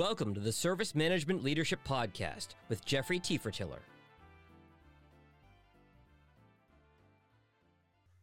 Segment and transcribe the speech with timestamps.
[0.00, 3.80] Welcome to the Service Management Leadership Podcast with Jeffrey Tefertiller.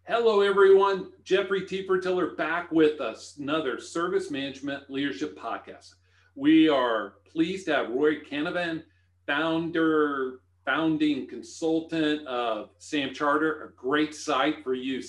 [0.07, 1.11] Hello, everyone.
[1.23, 5.93] Jeffrey Tefertiller back with us, another Service Management Leadership Podcast.
[6.33, 8.81] We are pleased to have Rory Canavan,
[9.27, 14.99] founder, founding consultant of SAM Charter, a great site for you,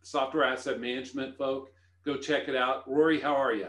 [0.00, 1.70] software asset management folk.
[2.06, 2.90] Go check it out.
[2.90, 3.68] Rory, how are you?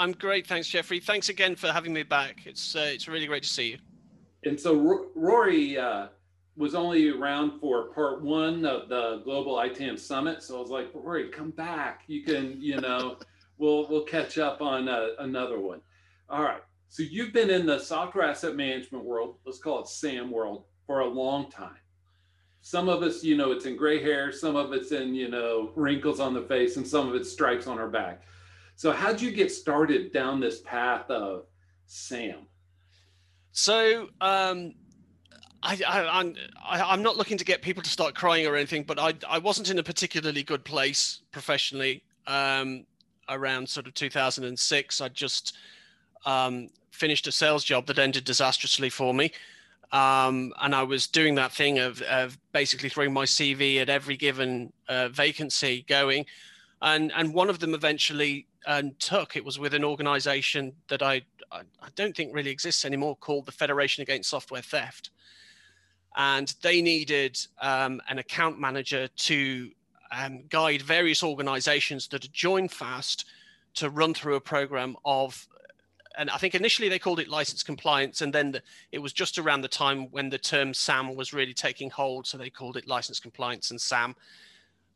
[0.00, 0.98] I'm great, thanks, Jeffrey.
[0.98, 2.46] Thanks again for having me back.
[2.46, 3.78] It's uh, it's really great to see you.
[4.44, 6.06] And so R- Rory uh,
[6.56, 10.88] was only around for part one of the Global ITAM Summit, so I was like,
[10.94, 12.04] Rory, come back.
[12.06, 13.18] You can, you know,
[13.58, 15.82] we'll we'll catch up on uh, another one.
[16.30, 16.62] All right.
[16.88, 21.00] So you've been in the software asset management world, let's call it SAM world, for
[21.00, 21.76] a long time.
[22.62, 25.72] Some of us, you know, it's in gray hair, some of it's in, you know,
[25.76, 28.22] wrinkles on the face, and some of it's stripes on our back.
[28.80, 31.44] So, how'd you get started down this path of
[31.84, 32.46] SAM?
[33.52, 34.72] So, um,
[35.62, 38.84] I, I, I'm I, am not looking to get people to start crying or anything,
[38.84, 42.86] but I I wasn't in a particularly good place professionally um,
[43.28, 45.00] around sort of 2006.
[45.02, 45.58] I just
[46.24, 49.30] um, finished a sales job that ended disastrously for me,
[49.92, 54.16] um, and I was doing that thing of of basically throwing my CV at every
[54.16, 56.24] given uh, vacancy going,
[56.80, 61.22] and and one of them eventually and took it was with an organization that I,
[61.50, 65.10] I, I don't think really exists anymore called the Federation Against Software Theft.
[66.16, 69.70] And they needed um, an account manager to
[70.12, 73.26] um, guide various organizations that had joined FAST
[73.74, 75.46] to run through a program of
[76.18, 79.38] and I think initially they called it license compliance, and then the, it was just
[79.38, 82.86] around the time when the term SAM was really taking hold, so they called it
[82.86, 84.16] license compliance and SAM.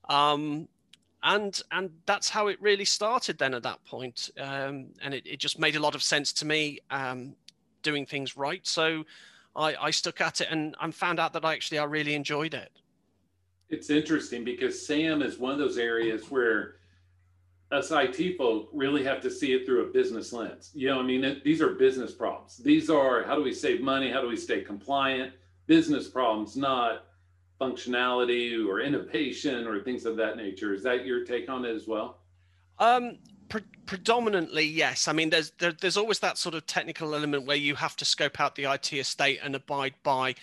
[0.08, 0.68] Um,
[1.24, 4.30] and and that's how it really started then at that point.
[4.38, 7.34] Um, and it, it just made a lot of sense to me um,
[7.84, 9.04] doing things right so
[9.54, 12.54] I, I stuck at it and, and found out that I actually I really enjoyed
[12.54, 12.72] it
[13.68, 16.76] it's interesting because sam is one of those areas where
[17.70, 20.70] us IT folk really have to see it through a business lens.
[20.74, 22.58] You know, I mean, it, these are business problems.
[22.58, 24.10] These are how do we save money?
[24.10, 25.32] How do we stay compliant?
[25.66, 27.06] Business problems, not
[27.60, 30.74] functionality or innovation or things of that nature.
[30.74, 32.18] Is that your take on it as well?
[32.78, 35.08] Um, pre- predominantly, yes.
[35.08, 38.04] I mean, there's there, there's always that sort of technical element where you have to
[38.04, 40.34] scope out the IT estate and abide by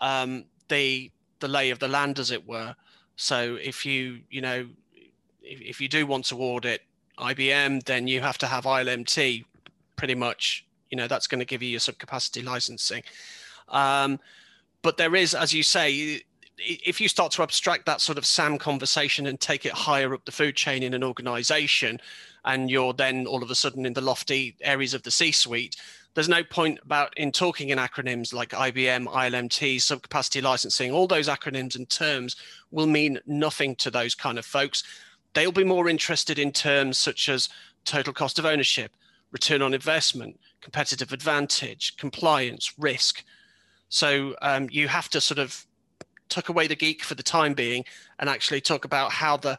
[0.00, 1.10] um, the
[1.40, 2.74] the lay of the land, as it were.
[3.16, 4.66] So if you you know
[5.42, 6.82] if, if you do want to audit
[7.18, 9.44] IBM, then you have to have ILMT.
[9.96, 13.02] Pretty much, you know, that's going to give you your subcapacity licensing.
[13.68, 14.20] Um,
[14.82, 16.22] but there is, as you say,
[16.58, 20.24] if you start to abstract that sort of SAM conversation and take it higher up
[20.24, 22.00] the food chain in an organization,
[22.44, 25.76] and you're then all of a sudden in the lofty areas of the C suite,
[26.14, 31.28] there's no point about in talking in acronyms like IBM, ILMT, subcapacity licensing, all those
[31.28, 32.36] acronyms and terms
[32.70, 34.82] will mean nothing to those kind of folks.
[35.34, 37.50] They'll be more interested in terms such as
[37.84, 38.92] total cost of ownership,
[39.30, 43.22] return on investment, competitive advantage, compliance, risk.
[43.90, 45.65] So um, you have to sort of
[46.28, 47.84] tuck away the geek for the time being
[48.18, 49.58] and actually talk about how the,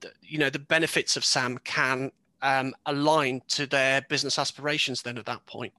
[0.00, 2.10] the you know the benefits of sam can
[2.42, 5.72] um, align to their business aspirations then at that point.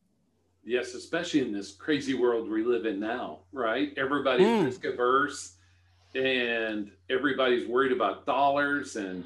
[0.64, 3.94] Yes especially in this crazy world we live in now right?
[3.98, 4.66] Everybody's mm.
[4.66, 5.54] risk averse
[6.16, 9.24] and everybody's worried about dollars and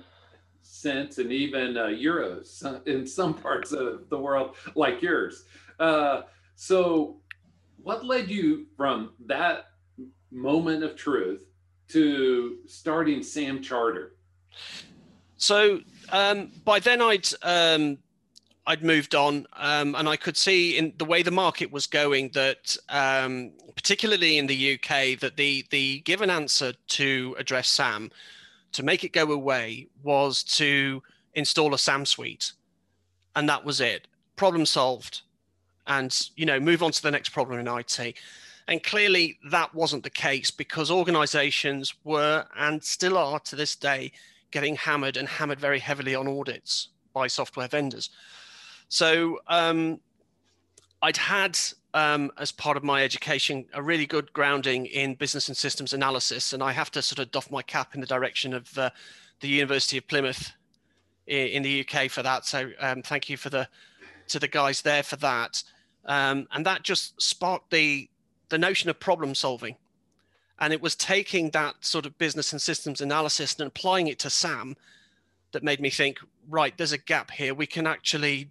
[0.61, 5.45] cents and even uh, euros in some parts of the world like yours.
[5.79, 6.21] Uh,
[6.55, 7.17] so
[7.81, 9.67] what led you from that
[10.31, 11.45] moment of truth
[11.89, 14.15] to starting Sam Charter?
[15.37, 15.81] So
[16.11, 17.97] um, by then I'd um,
[18.67, 22.29] I'd moved on, um, and I could see in the way the market was going
[22.29, 28.11] that, um, particularly in the UK, that the the given answer to address SAM,
[28.71, 32.53] to make it go away, was to install a SAM suite,
[33.35, 34.07] and that was it.
[34.35, 35.21] Problem solved,
[35.85, 38.15] and you know move on to the next problem in IT.
[38.67, 44.11] And clearly, that wasn't the case because organizations were and still are to this day
[44.51, 48.09] getting hammered and hammered very heavily on audits by software vendors.
[48.89, 49.99] So um,
[51.01, 51.59] I'd had,
[51.93, 56.53] um, as part of my education, a really good grounding in business and systems analysis.
[56.53, 58.89] And I have to sort of doff my cap in the direction of uh,
[59.41, 60.51] the University of Plymouth
[61.27, 62.45] in the UK for that.
[62.45, 63.67] So um, thank you for the
[64.27, 65.63] to the guys there for that.
[66.05, 68.09] Um, and that just sparked the
[68.55, 69.75] the notion of problem solving.
[70.59, 74.29] And it was taking that sort of business and systems analysis and applying it to
[74.29, 74.77] SAM
[75.51, 76.19] that made me think,
[76.49, 77.53] right, there's a gap here.
[77.53, 78.47] We can actually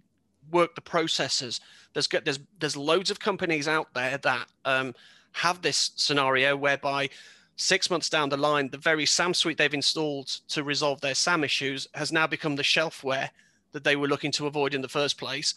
[0.51, 1.59] work the processes.
[1.93, 4.93] There's there's there's loads of companies out there that um,
[5.31, 7.09] have this scenario whereby
[7.55, 11.43] six months down the line, the very SAM suite they've installed to resolve their SAM
[11.43, 13.29] issues has now become the shelfware
[13.71, 15.55] that they were looking to avoid in the first place.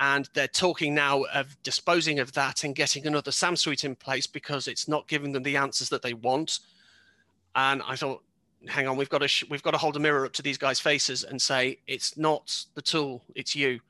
[0.00, 4.26] And they're talking now of disposing of that and getting another SAM suite in place
[4.26, 6.60] because it's not giving them the answers that they want.
[7.54, 8.22] And I thought,
[8.66, 10.56] hang on, we've got to sh- we've got to hold a mirror up to these
[10.56, 13.80] guys' faces and say it's not the tool, it's you,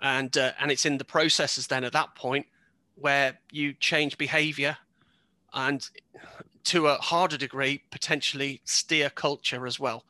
[0.00, 2.46] and uh, and it's in the processes then at that point
[2.94, 4.76] where you change behavior
[5.52, 5.88] and
[6.62, 10.04] to a harder degree potentially steer culture as well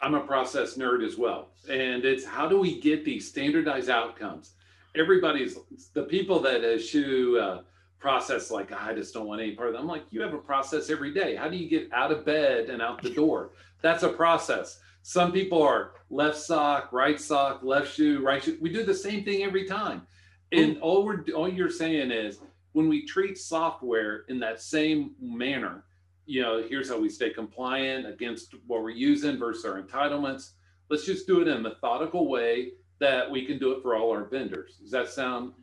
[0.00, 1.48] i'm a process nerd as well.
[1.68, 4.52] And it's how do we get these standardized outcomes?
[4.96, 5.58] Everybody's
[5.92, 7.62] the people that eschew uh,
[7.98, 10.38] process like i just don't want any part of that i'm like you have a
[10.38, 11.34] process every day.
[11.34, 13.50] How do you get out of bed and out the door?
[13.82, 14.80] That's a process.
[15.02, 18.58] Some people are left sock right sock left shoe right shoe.
[18.60, 20.06] We do the same thing every time.
[20.52, 22.38] And all we're all you're saying is
[22.72, 25.84] when we treat software in that same manner,
[26.28, 30.50] you know, here's how we stay compliant against what we're using versus our entitlements.
[30.90, 34.10] Let's just do it in a methodical way that we can do it for all
[34.10, 34.76] our vendors.
[34.76, 35.54] Does that sound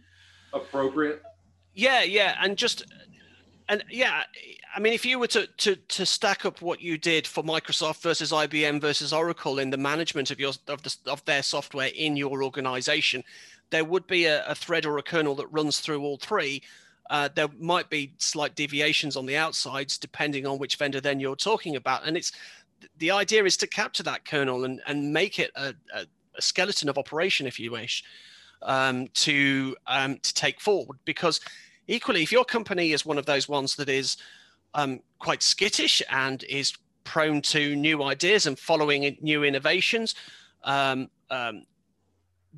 [0.53, 1.21] appropriate?
[1.75, 2.83] Yeah, yeah, and just
[3.69, 4.23] and yeah,
[4.75, 8.01] I mean, if you were to to to stack up what you did for Microsoft
[8.01, 12.17] versus IBM versus Oracle in the management of your of the of their software in
[12.17, 13.23] your organization,
[13.69, 16.63] there would be a, a thread or a kernel that runs through all three.
[17.09, 21.35] Uh, there might be slight deviations on the outsides depending on which vendor then you're
[21.35, 22.05] talking about.
[22.05, 22.31] And it's
[22.97, 26.05] the idea is to capture that kernel and, and make it a, a,
[26.35, 28.03] a skeleton of operation, if you wish,
[28.61, 30.97] um, to um, to take forward.
[31.05, 31.39] Because
[31.87, 34.17] equally, if your company is one of those ones that is
[34.73, 36.73] um, quite skittish and is
[37.03, 40.15] prone to new ideas and following new innovations,
[40.63, 41.65] um, um,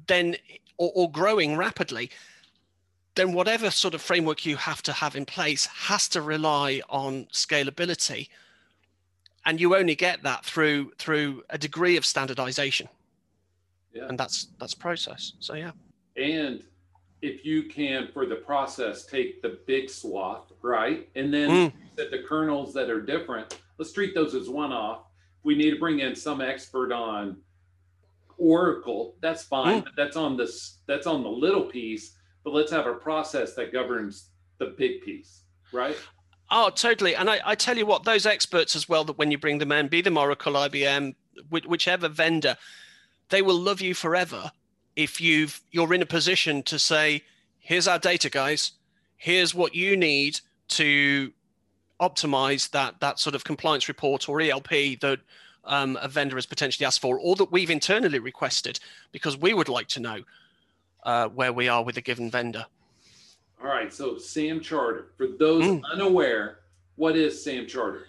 [0.07, 0.35] then
[0.77, 2.09] or, or growing rapidly,
[3.17, 7.25] then whatever sort of framework you have to have in place has to rely on
[7.25, 8.29] scalability
[9.45, 12.87] and you only get that through through a degree of standardization
[13.93, 14.07] yeah.
[14.07, 15.71] and that's that's process so yeah
[16.15, 16.63] and
[17.21, 21.73] if you can for the process take the big swath right and then mm.
[21.95, 25.03] the kernels that are different let's treat those as one off
[25.43, 27.37] we need to bring in some expert on
[28.37, 29.81] Oracle, that's fine.
[29.81, 29.87] Mm.
[29.95, 30.77] That's on this.
[30.85, 32.16] That's on the little piece.
[32.47, 35.41] But let's have a process that governs the big piece,
[35.73, 35.97] right?
[36.49, 37.13] Oh, totally.
[37.13, 39.73] And I, I tell you what, those experts as well, that when you bring them
[39.73, 41.13] in, be them Oracle, IBM,
[41.49, 42.55] whichever vendor,
[43.27, 44.49] they will love you forever
[44.95, 47.21] if you've you're in a position to say,
[47.59, 48.71] here's our data, guys.
[49.17, 50.39] Here's what you need
[50.69, 51.33] to
[51.99, 54.69] optimize that that sort of compliance report or ELP
[55.01, 55.19] that
[55.65, 58.79] um, a vendor has potentially asked for, or that we've internally requested,
[59.11, 60.21] because we would like to know
[61.03, 62.65] uh, where we are with a given vendor.
[63.61, 63.91] All right.
[63.91, 65.81] So SAM Charter, for those mm.
[65.91, 66.59] unaware,
[66.95, 68.07] what is SAM Charter?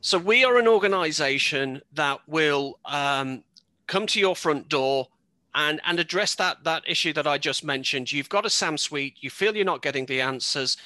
[0.00, 3.42] So we are an organization that will um,
[3.86, 5.08] come to your front door
[5.54, 8.12] and, and address that, that issue that I just mentioned.
[8.12, 10.76] You've got a SAM suite, you feel you're not getting the answers.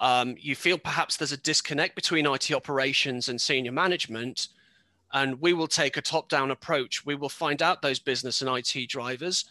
[0.00, 4.48] Um, you feel perhaps there's a disconnect between IT operations and senior management,
[5.12, 7.04] and we will take a top down approach.
[7.06, 9.44] We will find out those business and IT drivers,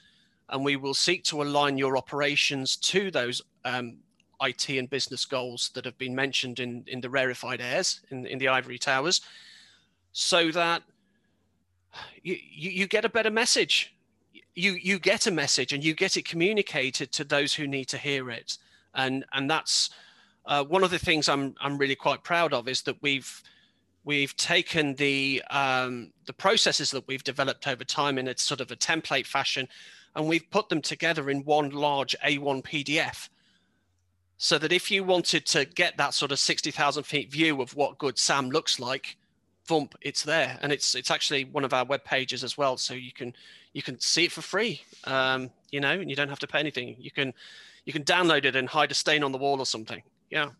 [0.50, 3.98] and we will seek to align your operations to those um,
[4.41, 8.39] IT and business goals that have been mentioned in, in the rarefied airs in, in
[8.39, 9.22] the ivory towers
[10.12, 10.84] so that
[12.24, 13.96] you, you, get a better message.
[14.56, 17.98] You, you get a message and you get it communicated to those who need to
[17.98, 18.58] hear it.
[18.94, 19.89] And, and that's
[20.46, 23.41] uh, one of the things I'm, I'm really quite proud of is that we've,
[24.03, 28.72] we've taken the um, the processes that we've developed over time in a sort of
[28.72, 29.68] a template fashion,
[30.16, 33.30] and we've put them together in one large A1 PDF.
[34.38, 37.75] So that if you wanted to get that sort of sixty thousand feet view of
[37.75, 39.18] what good SAM looks like,
[39.66, 42.78] thump, it's there, and it's it's actually one of our web pages as well.
[42.78, 43.34] So you can
[43.74, 46.60] you can see it for free, um, you know, and you don't have to pay
[46.60, 46.96] anything.
[46.98, 47.34] You can
[47.84, 50.01] you can download it and hide a stain on the wall or something.
[50.30, 50.51] Yeah.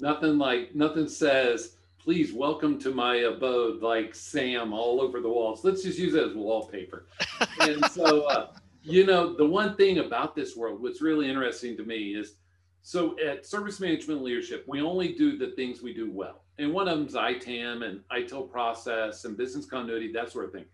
[0.00, 1.76] Nothing like nothing says
[2.08, 5.62] please welcome to my abode like Sam all over the walls.
[5.62, 7.04] Let's just use it as wallpaper.
[7.60, 8.52] and so, uh,
[8.88, 12.36] you know, the one thing about this world, what's really interesting to me is
[12.82, 16.44] so at service management leadership, we only do the things we do well.
[16.58, 20.52] And one of them is ITAM and ITIL process and business continuity, that sort of
[20.52, 20.64] thing.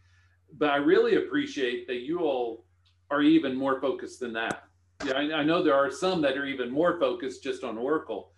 [0.56, 2.64] But I really appreciate that you all
[3.10, 4.64] are even more focused than that.
[5.04, 8.30] Yeah, I, I know there are some that are even more focused just on Oracle.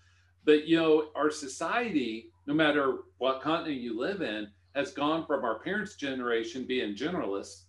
[0.45, 5.45] But you know, our society no matter what continent you live in, has gone from
[5.45, 7.63] our parents' generation being generalists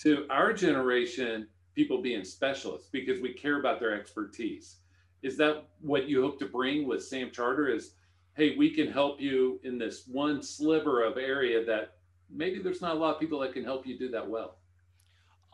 [0.00, 4.76] to our generation, people being specialists because we care about their expertise.
[5.22, 7.68] Is that what you hope to bring with Sam Charter?
[7.68, 7.92] Is
[8.34, 11.96] hey, we can help you in this one sliver of area that
[12.30, 14.56] maybe there's not a lot of people that can help you do that well.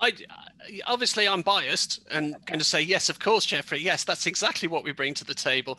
[0.01, 0.13] I
[0.87, 3.81] obviously I'm biased and going to say yes, of course, Jeffrey.
[3.81, 5.79] Yes, that's exactly what we bring to the table.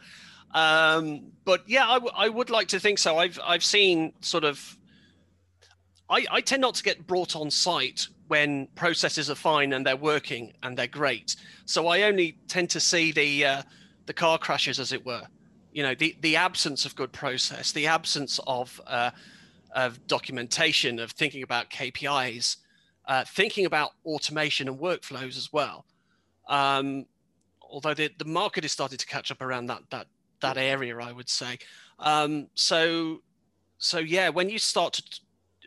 [0.53, 3.17] Um, but yeah, I, w- I would like to think so.
[3.17, 4.77] I've I've seen sort of.
[6.09, 9.95] I, I tend not to get brought on site when processes are fine and they're
[9.95, 11.35] working and they're great.
[11.65, 13.61] So I only tend to see the uh,
[14.05, 15.23] the car crashes, as it were.
[15.71, 19.11] You know, the the absence of good process, the absence of uh,
[19.73, 22.57] of documentation, of thinking about KPIs,
[23.05, 25.85] uh, thinking about automation and workflows as well.
[26.47, 27.05] Um,
[27.61, 30.07] although the, the market is starting to catch up around that that
[30.41, 31.57] that area, I would say.
[31.99, 33.21] Um, so
[33.77, 35.19] so yeah, when you start to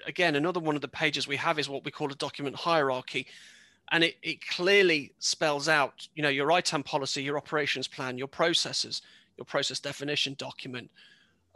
[0.07, 3.27] again, another one of the pages we have is what we call a document hierarchy.
[3.93, 8.29] And it, it clearly spells out, you know, your ITAM policy, your operations plan, your
[8.29, 9.03] processes,
[9.37, 10.91] your process definition document,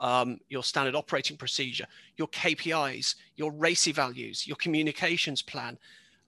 [0.00, 1.86] um, your standard operating procedure,
[2.16, 5.78] your KPIs, your RACI values, your communications plan,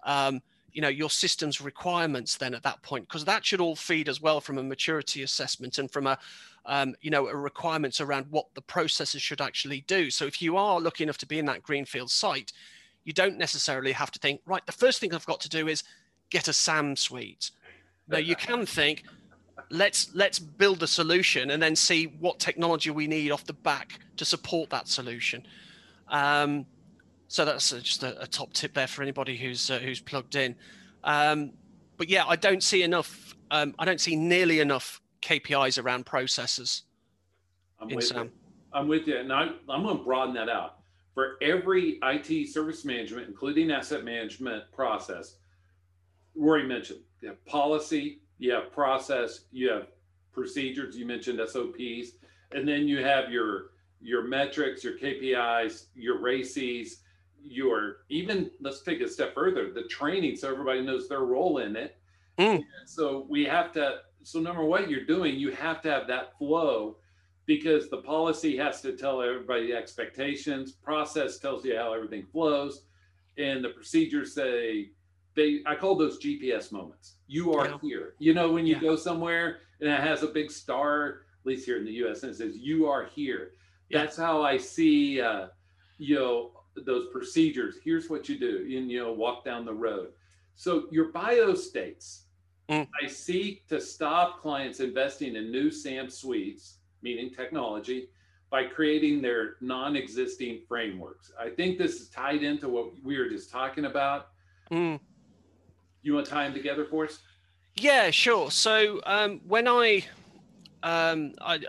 [0.04, 0.40] um,
[0.72, 4.20] you know, your systems requirements then at that point, because that should all feed as
[4.20, 6.18] well from a maturity assessment and from a,
[6.66, 10.10] um, you know, requirements around what the processes should actually do.
[10.10, 12.52] So if you are lucky enough to be in that greenfield site,
[13.04, 15.84] you don't necessarily have to think, right, the first thing I've got to do is
[16.30, 17.52] get a SAM suite.
[18.08, 19.04] Now you can think,
[19.70, 23.98] let's let's build a solution and then see what technology we need off the back
[24.16, 25.46] to support that solution.
[26.08, 26.66] Um,
[27.28, 30.54] so that's just a, a, top tip there for anybody who's uh, who's plugged in.
[31.02, 31.52] Um,
[31.96, 33.34] but yeah, I don't see enough.
[33.50, 36.84] Um, I don't see nearly enough KPIs around processes
[37.80, 38.26] I'm with SAM.
[38.26, 38.32] You.
[38.72, 40.78] I'm with you, and I, I'm going to broaden that out.
[41.14, 45.36] For every IT service management, including asset management process,
[46.36, 49.88] Rory mentioned you have policy, you have process, you have
[50.32, 50.96] procedures.
[50.96, 52.12] You mentioned SOPs,
[52.52, 57.00] and then you have your your metrics, your KPIs, your RACIs,
[57.42, 61.74] your even let's take a step further, the training, so everybody knows their role in
[61.74, 61.96] it.
[62.38, 62.62] Mm.
[62.84, 66.36] So we have to so no matter what you're doing, you have to have that
[66.36, 66.96] flow
[67.46, 72.82] because the policy has to tell everybody the expectations, process tells you how everything flows,
[73.38, 74.90] and the procedures say
[75.36, 77.18] they I call those GPS moments.
[77.28, 77.78] You are yeah.
[77.80, 78.14] here.
[78.18, 78.80] You know, when you yeah.
[78.80, 82.32] go somewhere and it has a big star, at least here in the US, and
[82.32, 83.52] it says you are here.
[83.90, 84.00] Yeah.
[84.00, 85.46] That's how I see uh,
[85.98, 86.50] you know
[86.84, 87.76] those procedures.
[87.84, 88.66] Here's what you do.
[88.76, 90.08] And you know, walk down the road.
[90.56, 92.25] So your bio states
[92.68, 92.88] Mm.
[93.02, 98.08] I seek to stop clients investing in new SAM suites, meaning technology,
[98.50, 101.32] by creating their non existing frameworks.
[101.38, 104.28] I think this is tied into what we were just talking about.
[104.70, 104.98] Mm.
[106.02, 107.20] You want to tie them together for us?
[107.76, 108.50] Yeah, sure.
[108.50, 110.04] So um, when I,
[110.82, 111.60] um, I,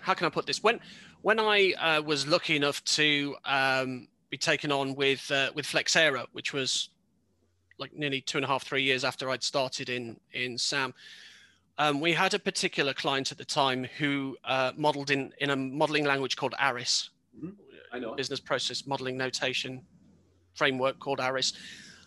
[0.00, 0.62] how can I put this?
[0.62, 0.80] When
[1.22, 6.26] when I uh, was lucky enough to um, be taken on with uh, with Flexera,
[6.32, 6.90] which was
[7.78, 10.94] like nearly two and a half, three years after I'd started in in SAM.
[11.78, 15.56] Um, we had a particular client at the time who uh, modeled in in a
[15.56, 17.10] modeling language called ARIS.
[17.36, 17.50] Mm-hmm.
[17.92, 19.82] I know business process modeling notation
[20.54, 21.52] framework called ARIS.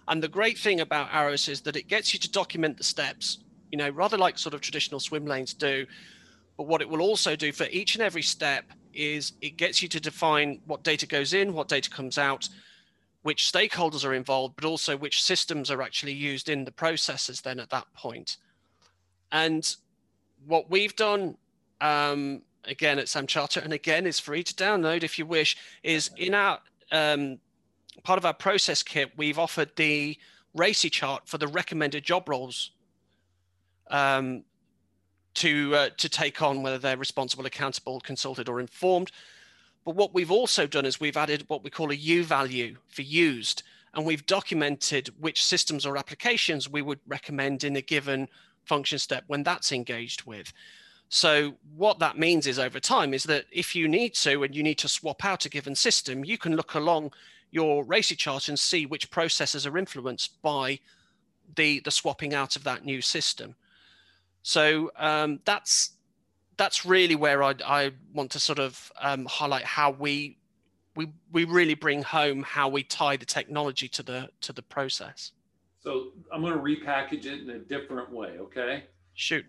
[0.08, 3.40] And the great thing about ARIS is that it gets you to document the steps,
[3.72, 5.86] you know, rather like sort of traditional swim lanes do.
[6.58, 9.88] But what it will also do for each and every step is it gets you
[9.88, 12.50] to define what data goes in, what data comes out,
[13.24, 17.60] which stakeholders are involved, but also which systems are actually used in the processes then
[17.60, 18.38] at that point.
[19.32, 19.76] And
[20.46, 21.38] what we've done,
[21.80, 26.10] um, again at Sam Charter, and again is free to download if you wish, is
[26.18, 26.60] in our
[26.92, 27.40] um,
[28.04, 30.18] part of our process kit, we've offered the
[30.56, 32.72] RACI chart for the recommended job roles
[33.90, 34.44] um,
[35.36, 39.12] to uh, to take on, whether they're responsible, accountable, consulted, or informed.
[39.86, 43.02] But what we've also done is we've added what we call a U value for
[43.02, 48.28] used, and we've documented which systems or applications we would recommend in a given
[48.64, 50.54] function step when that's engaged with.
[51.10, 54.64] So what that means is over time is that if you need to and you
[54.64, 57.12] need to swap out a given system, you can look along
[57.52, 60.80] your RACI chart and see which processes are influenced by
[61.56, 63.56] the the swapping out of that new system.
[64.42, 65.92] So um, that's
[66.62, 70.38] that's really where I, I want to sort of um, highlight how we
[70.96, 75.32] we we really bring home how we tie the technology to the to the process.
[75.80, 78.38] So I'm going to repackage it in a different way.
[78.40, 78.84] Okay.
[79.16, 79.46] Shoot.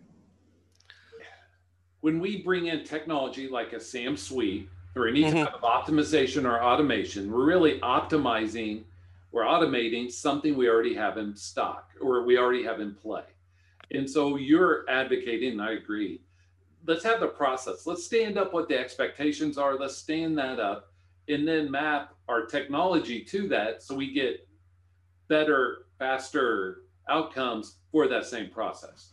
[2.00, 5.44] When we bring in technology like a SAM suite or any mm-hmm.
[5.44, 8.84] type of optimization or automation, we're really optimizing
[9.32, 13.24] we're automating something we already have in stock or we already have in play.
[13.90, 16.20] And so you're advocating, and I agree.
[16.86, 17.86] Let's have the process.
[17.86, 19.78] Let's stand up what the expectations are.
[19.78, 20.92] Let's stand that up
[21.28, 24.48] and then map our technology to that so we get
[25.28, 29.12] better, faster outcomes for that same process.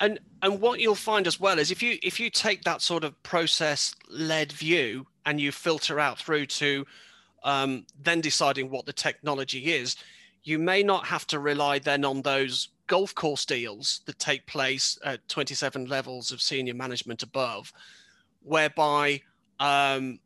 [0.00, 3.04] And and what you'll find as well is if you if you take that sort
[3.04, 6.86] of process led view and you filter out through to
[7.42, 9.96] um, then deciding what the technology is,
[10.42, 14.98] you may not have to rely then on those golf course deals that take place
[15.04, 17.72] at 27 levels of senior management above,
[18.42, 19.22] whereby
[19.60, 20.18] um,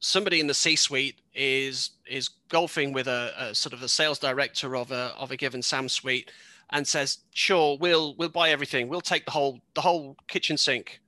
[0.00, 4.74] somebody in the C-suite is is golfing with a, a, sort of a sales director
[4.74, 6.32] of a of a given SAM suite
[6.70, 8.88] and says, "Sure, we'll we'll buy everything.
[8.88, 11.00] We'll take the whole the whole kitchen sink,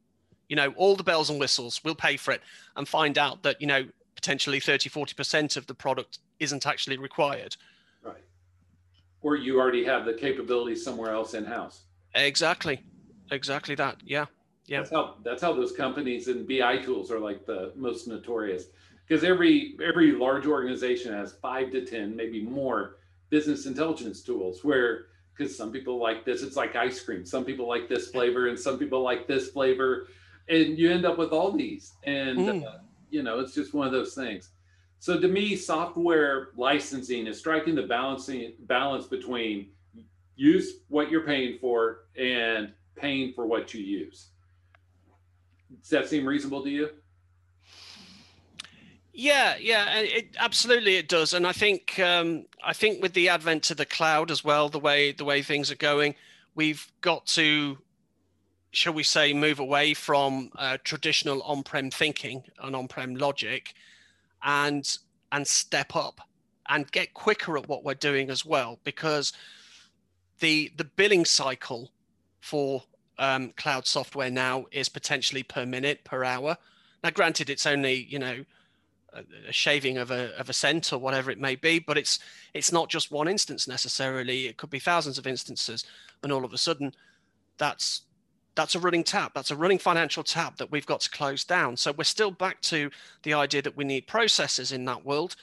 [0.48, 1.80] you know, all the bells and whistles.
[1.82, 2.42] We'll pay for it."
[2.76, 7.56] And find out that you know potentially 30 40% of the product isn't actually required.
[8.04, 8.22] Right.
[9.22, 11.84] Or you already have the capability somewhere else in house.
[12.14, 12.82] Exactly.
[13.30, 13.96] Exactly that.
[14.04, 14.26] Yeah.
[14.66, 14.78] Yeah.
[14.78, 18.66] That's how that's how those companies and BI tools are like the most notorious
[19.06, 22.96] because every every large organization has five to ten, maybe more
[23.30, 27.24] business intelligence tools where because some people like this, it's like ice cream.
[27.24, 30.08] Some people like this flavor, and some people like this flavor,
[30.48, 31.92] and you end up with all these.
[32.04, 32.66] And mm.
[32.66, 32.78] uh,
[33.10, 34.50] you know, it's just one of those things.
[35.02, 39.70] So to me, software licensing is striking the balancing balance between
[40.36, 44.28] use what you're paying for and paying for what you use.
[45.80, 46.90] Does that seem reasonable to you?
[49.12, 53.72] Yeah, yeah, it, absolutely it does, and I think um, I think with the advent
[53.72, 56.14] of the cloud as well, the way the way things are going,
[56.54, 57.76] we've got to,
[58.70, 63.74] shall we say, move away from uh, traditional on-prem thinking and on-prem logic,
[64.44, 64.98] and
[65.30, 66.20] and step up
[66.68, 69.32] and get quicker at what we're doing as well, because
[70.40, 71.90] the the billing cycle
[72.40, 72.82] for
[73.18, 76.56] um, cloud software now is potentially per minute per hour.
[77.04, 78.44] Now, granted, it's only you know
[79.48, 82.18] a shaving of a, of a cent or whatever it may be but it's
[82.54, 85.84] it's not just one instance necessarily it could be thousands of instances
[86.22, 86.94] and all of a sudden
[87.58, 88.02] that's
[88.54, 91.76] that's a running tap that's a running financial tap that we've got to close down.
[91.76, 92.90] So we're still back to
[93.22, 95.36] the idea that we need processes in that world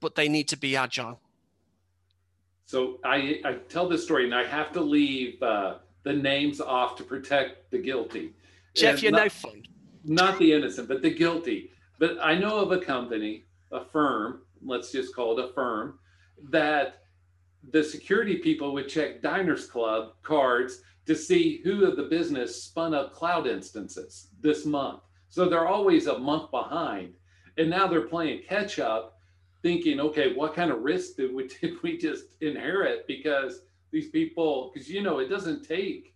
[0.00, 1.20] but they need to be agile.
[2.66, 6.96] So i i tell this story and i have to leave uh, the names off
[6.96, 8.32] to protect the guilty.
[8.74, 9.62] Jeff and you're not, no fun.
[10.04, 11.70] not the innocent but the guilty.
[11.98, 15.98] But I know of a company, a firm, let's just call it a firm,
[16.48, 17.02] that
[17.72, 22.94] the security people would check Diners Club cards to see who of the business spun
[22.94, 25.00] up cloud instances this month.
[25.28, 27.14] So they're always a month behind.
[27.56, 29.18] And now they're playing catch up,
[29.62, 33.06] thinking, okay, what kind of risk did we, did we just inherit?
[33.06, 36.14] Because these people, because you know, it doesn't take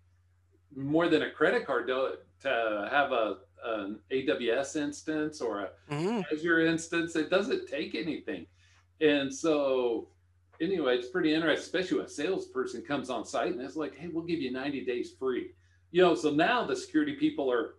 [0.76, 6.20] more than a credit card to, to have a an AWS instance or a mm-hmm.
[6.32, 7.16] Azure instance.
[7.16, 8.46] It doesn't take anything.
[9.00, 10.08] And so
[10.60, 14.08] anyway, it's pretty interesting, especially when a salesperson comes on site and it's like, hey,
[14.12, 15.50] we'll give you 90 days free.
[15.90, 17.76] You know, so now the security people are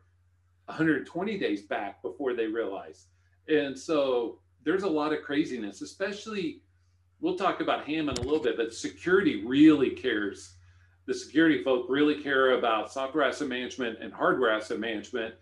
[0.65, 3.07] 120 days back before they realize.
[3.47, 6.61] And so there's a lot of craziness, especially
[7.19, 10.55] we'll talk about Hammond a little bit, but security really cares.
[11.05, 15.35] The security folk really care about software asset management and hardware asset management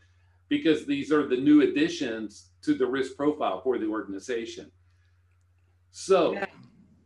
[0.50, 4.72] because these are the new additions to the risk profile for the organization.
[5.92, 6.46] So yeah.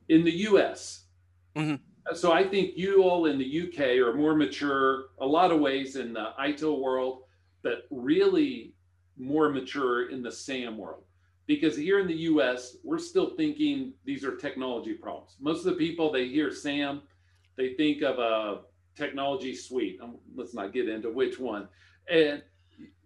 [0.10, 1.06] In the US,
[1.56, 1.76] mm-hmm.
[2.16, 5.96] so I think you all in the UK are more mature, a lot of ways
[5.96, 7.24] in the ITIL world,
[7.64, 8.74] but really
[9.18, 11.04] more mature in the SAM world.
[11.46, 15.38] Because here in the US, we're still thinking these are technology problems.
[15.40, 17.02] Most of the people, they hear SAM,
[17.56, 18.62] they think of a
[18.96, 20.00] technology suite.
[20.02, 21.68] Um, let's not get into which one.
[22.10, 22.42] And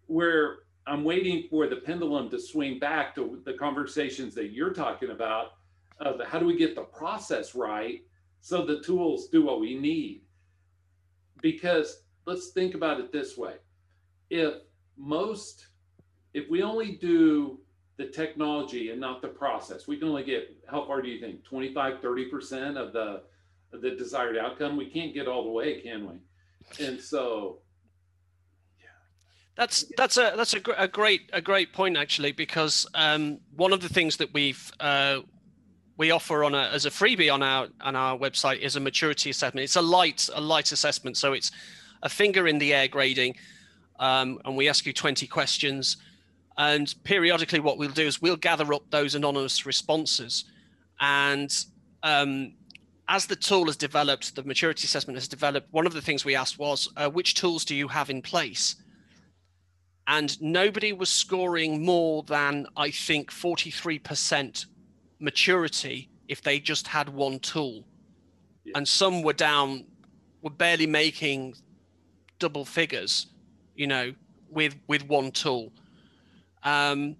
[0.07, 5.11] where I'm waiting for the pendulum to swing back to the conversations that you're talking
[5.11, 5.53] about
[6.01, 8.01] of how do we get the process right
[8.41, 10.23] so the tools do what we need.
[11.41, 13.55] Because let's think about it this way.
[14.29, 14.55] If
[14.97, 15.67] most,
[16.33, 17.59] if we only do
[17.97, 21.43] the technology and not the process, we can only get, how far do you think?
[21.43, 23.21] 25, 30% of the,
[23.73, 24.75] of the desired outcome?
[24.75, 26.85] We can't get all the way, can we?
[26.85, 27.59] And so
[28.79, 28.87] yeah.
[29.55, 33.81] that's that's a that's a, a great a great point actually because um, one of
[33.81, 35.21] the things that we've uh,
[35.97, 39.29] we offer on a as a freebie on our on our website is a maturity
[39.29, 39.63] assessment.
[39.63, 41.51] It's a light a light assessment, so it's
[42.03, 43.35] a finger in the air grading,
[43.99, 45.97] um, and we ask you twenty questions,
[46.57, 50.45] and periodically what we'll do is we'll gather up those anonymous responses,
[50.99, 51.51] And
[52.03, 52.53] um,
[53.07, 55.67] as the tool has developed, the maturity assessment has developed.
[55.71, 58.75] One of the things we asked was, uh, which tools do you have in place?
[60.07, 64.65] And nobody was scoring more than I think 43%
[65.21, 67.83] maturity if they just had one tool.
[68.63, 68.73] Yeah.
[68.75, 69.85] And some were down,
[70.41, 71.55] were barely making
[72.39, 73.27] double figures,
[73.75, 74.13] you know,
[74.49, 75.71] with with one tool.
[76.63, 77.15] Um,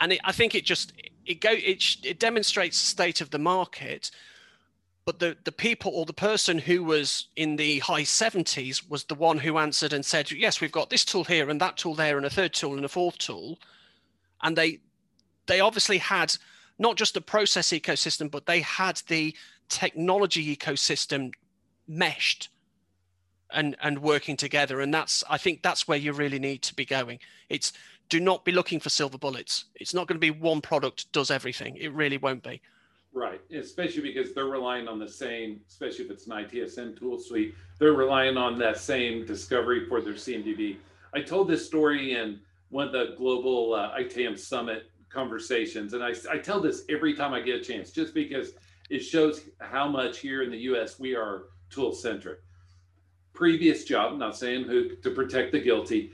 [0.00, 0.92] and it, I think it just
[1.24, 4.10] it go it it demonstrates the state of the market.
[5.04, 9.14] But the the people or the person who was in the high 70s was the
[9.14, 12.16] one who answered and said, "Yes, we've got this tool here and that tool there
[12.16, 13.58] and a third tool and a fourth tool,"
[14.42, 14.80] and they
[15.46, 16.36] they obviously had
[16.78, 19.34] not just the process ecosystem, but they had the
[19.68, 21.32] technology ecosystem
[21.88, 22.48] meshed
[23.50, 24.80] and and working together.
[24.80, 27.18] And that's i think that's where you really need to be going.
[27.48, 27.72] It's
[28.08, 29.64] do not be looking for silver bullets.
[29.74, 31.76] It's not going to be one product does everything.
[31.76, 32.60] It really won't be.
[33.12, 33.40] Right.
[33.50, 37.94] Especially because they're relying on the same especially if it's an itsm tool suite they're
[37.94, 40.76] relying on that same discovery for their cmdb
[41.14, 42.38] i told this story in
[42.70, 47.32] one of the global uh, ITAM summit conversations and I, I tell this every time
[47.32, 48.52] i get a chance just because
[48.90, 52.40] it shows how much here in the us we are tool centric
[53.36, 56.10] previous job, not saying who to protect the guilty,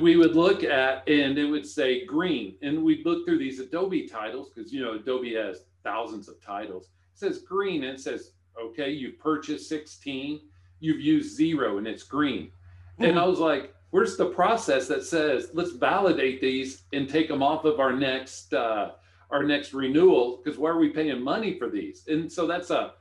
[0.00, 2.56] we would look at and it would say green.
[2.60, 6.88] And we'd look through these Adobe titles because you know Adobe has thousands of titles.
[7.14, 10.40] It says green and it says, okay, you've purchased 16,
[10.80, 12.46] you've used zero and it's green.
[12.46, 13.04] Mm-hmm.
[13.04, 17.44] And I was like, where's the process that says let's validate these and take them
[17.44, 18.90] off of our next uh,
[19.30, 20.42] our next renewal?
[20.42, 22.04] Because why are we paying money for these?
[22.08, 22.94] And so that's a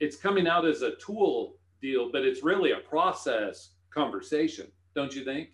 [0.00, 5.26] it's coming out as a tool deal, but it's really a process conversation, don't you
[5.26, 5.50] think?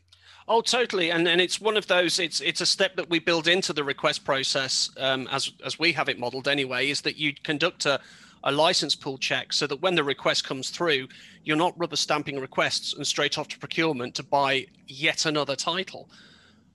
[0.47, 2.21] Oh, totally, and and it's one of those.
[2.21, 5.91] It's it's a step that we build into the request process um, as as we
[5.95, 6.91] have it modeled anyway.
[6.91, 8.01] Is that you conduct a
[8.45, 11.09] a license pool check so that when the request comes through,
[11.45, 16.09] you're not rubber stamping requests and straight off to procurement to buy yet another title.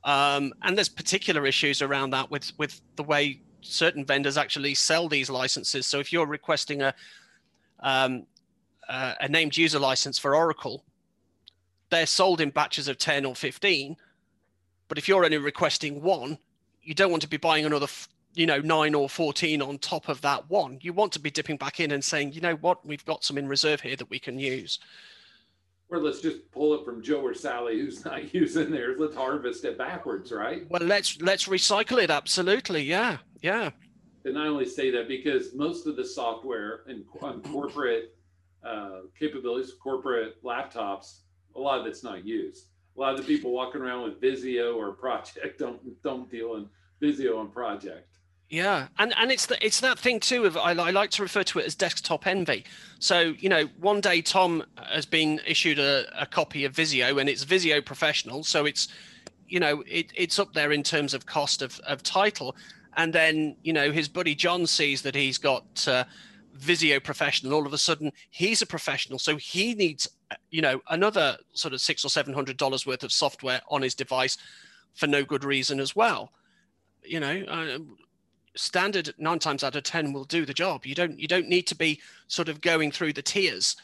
[0.04, 5.10] Um, and there's particular issues around that with with the way certain vendors actually sell
[5.10, 5.88] these licenses.
[5.88, 6.94] So if you're requesting a
[7.80, 8.28] um,
[8.88, 10.84] uh, a named user license for Oracle,
[11.90, 13.96] they're sold in batches of 10 or 15.
[14.88, 16.38] But if you're only requesting one,
[16.84, 17.88] you don't want to be buying another,
[18.36, 20.80] you know, nine or 14 on top of that one.
[20.82, 23.38] You want to be dipping back in and saying, you know what, we've got some
[23.38, 24.80] in reserve here that we can use.
[25.90, 28.98] Or let's just pull it from Joe or Sally who's not using theirs.
[29.00, 30.70] Let's harvest it backwards, right?
[30.70, 32.10] Well, let's let's recycle it.
[32.10, 33.70] Absolutely, yeah, yeah.
[34.26, 38.16] And I only say that because most of the software and on corporate
[38.66, 41.20] uh, capabilities, corporate laptops,
[41.56, 42.70] a lot of it's not used.
[42.98, 46.68] A lot of the people walking around with Visio or Project don't don't deal in
[47.00, 48.15] Visio and Project.
[48.50, 51.44] Yeah, and and it's the, it's that thing too of I, I like to refer
[51.44, 52.64] to it as desktop envy.
[53.00, 57.28] So you know, one day Tom has been issued a, a copy of Visio, and
[57.28, 58.88] it's Visio Professional, so it's
[59.48, 62.56] you know it, it's up there in terms of cost of, of title,
[62.98, 66.04] and then you know his buddy John sees that he's got uh,
[66.54, 67.56] Visio professional.
[67.56, 70.08] All of a sudden, he's a professional, so he needs,
[70.52, 73.96] you know, another sort of six or seven hundred dollars worth of software on his
[73.96, 74.38] device
[74.94, 76.32] for no good reason as well.
[77.04, 77.80] You know, uh,
[78.56, 80.86] standard nine times out of ten will do the job.
[80.86, 83.76] You don't you don't need to be sort of going through the tiers.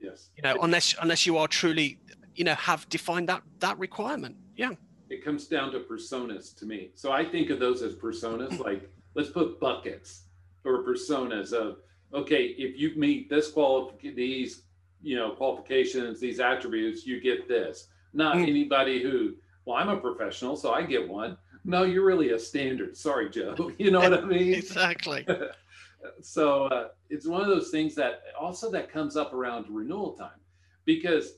[0.00, 0.30] Yes.
[0.36, 1.98] You know, unless unless you are truly,
[2.34, 4.36] you know, have defined that that requirement.
[4.56, 4.72] Yeah.
[5.08, 6.90] It comes down to personas to me.
[6.94, 8.58] So I think of those as personas.
[8.64, 10.22] like let's put buckets
[10.64, 11.78] or personas of
[12.12, 14.62] okay, if you meet this qualif- these,
[15.02, 17.88] you know, qualifications, these attributes, you get this.
[18.12, 18.48] Not mm.
[18.48, 21.36] anybody who, well, I'm a professional, so I get one.
[21.64, 22.96] No, you're really a standard.
[22.96, 23.72] Sorry, Joe.
[23.78, 24.54] You know what I mean?
[24.54, 25.26] exactly.
[26.22, 30.40] so uh, it's one of those things that also that comes up around renewal time,
[30.84, 31.34] because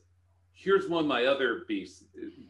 [0.53, 2.05] here's one of my other beasts.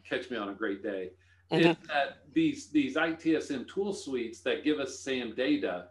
[0.07, 1.11] Catch me on a great day.
[1.51, 1.69] Mm-hmm.
[1.69, 5.87] Is that these these ITSM tool suites that give us SAM data,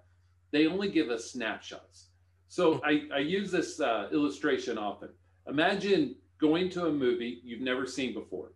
[0.51, 2.07] they only give us snapshots.
[2.49, 5.09] So I, I use this uh, illustration often.
[5.49, 8.53] Imagine going to a movie you've never seen before,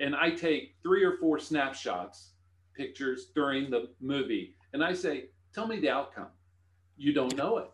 [0.00, 2.32] and I take three or four snapshots,
[2.78, 6.28] pictures during the movie, and I say, Tell me the outcome.
[6.96, 7.70] You don't know it.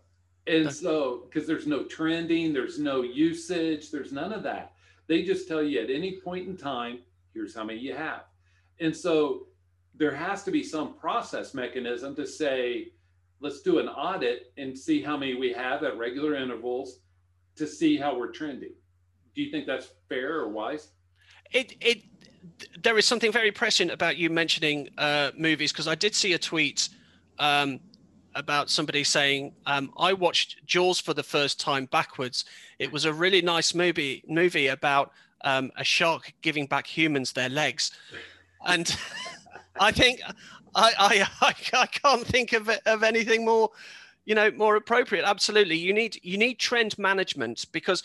[0.46, 4.72] And so, because there's no trending, there's no usage, there's none of that.
[5.06, 7.00] They just tell you at any point in time,
[7.32, 8.24] here's how many you have.
[8.80, 9.48] And so
[9.94, 12.92] there has to be some process mechanism to say,
[13.40, 17.00] let's do an audit and see how many we have at regular intervals
[17.56, 18.74] to see how we're trending.
[19.34, 20.88] Do you think that's fair or wise?
[21.52, 22.13] It it
[22.82, 26.38] there is something very prescient about you mentioning uh, movies because I did see a
[26.38, 26.88] tweet
[27.38, 27.80] um,
[28.34, 32.44] about somebody saying, um, "I watched Jaws for the first time backwards.
[32.78, 37.48] It was a really nice movie movie about um, a shark giving back humans their
[37.48, 37.92] legs,"
[38.66, 38.94] and
[39.80, 40.20] I think
[40.74, 43.70] I, I I can't think of of anything more,
[44.24, 45.24] you know, more appropriate.
[45.24, 48.02] Absolutely, you need you need trend management because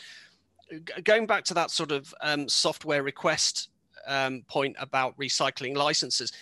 [1.04, 3.69] going back to that sort of um, software request
[4.10, 6.34] um, point about recycling licenses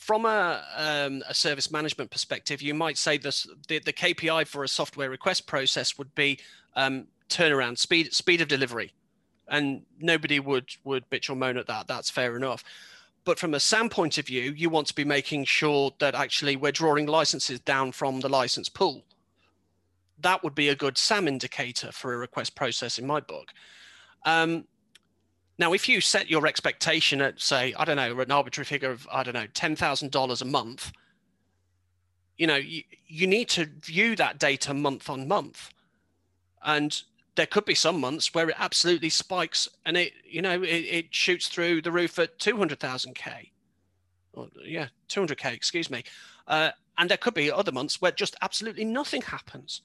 [0.00, 4.64] from a, um, a, service management perspective, you might say this, the, the KPI for
[4.64, 6.38] a software request process would be
[6.74, 8.92] um, turnaround speed, speed of delivery,
[9.48, 11.86] and nobody would would bitch or moan at that.
[11.86, 12.64] That's fair enough.
[13.24, 16.56] But from a SAM point of view, you want to be making sure that actually
[16.56, 19.04] we're drawing licenses down from the license pool.
[20.18, 23.52] That would be a good SAM indicator for a request process in my book.
[24.24, 24.64] Um,
[25.60, 29.06] now, if you set your expectation at, say, I don't know, an arbitrary figure of,
[29.12, 30.90] I don't know, $10,000 a month,
[32.38, 35.70] you know, you, you need to view that data month on month.
[36.64, 37.02] And
[37.34, 41.14] there could be some months where it absolutely spikes and it, you know, it, it
[41.14, 43.50] shoots through the roof at 200,000K.
[44.32, 46.04] Or, yeah, 200K, excuse me.
[46.48, 49.82] Uh, and there could be other months where just absolutely nothing happens.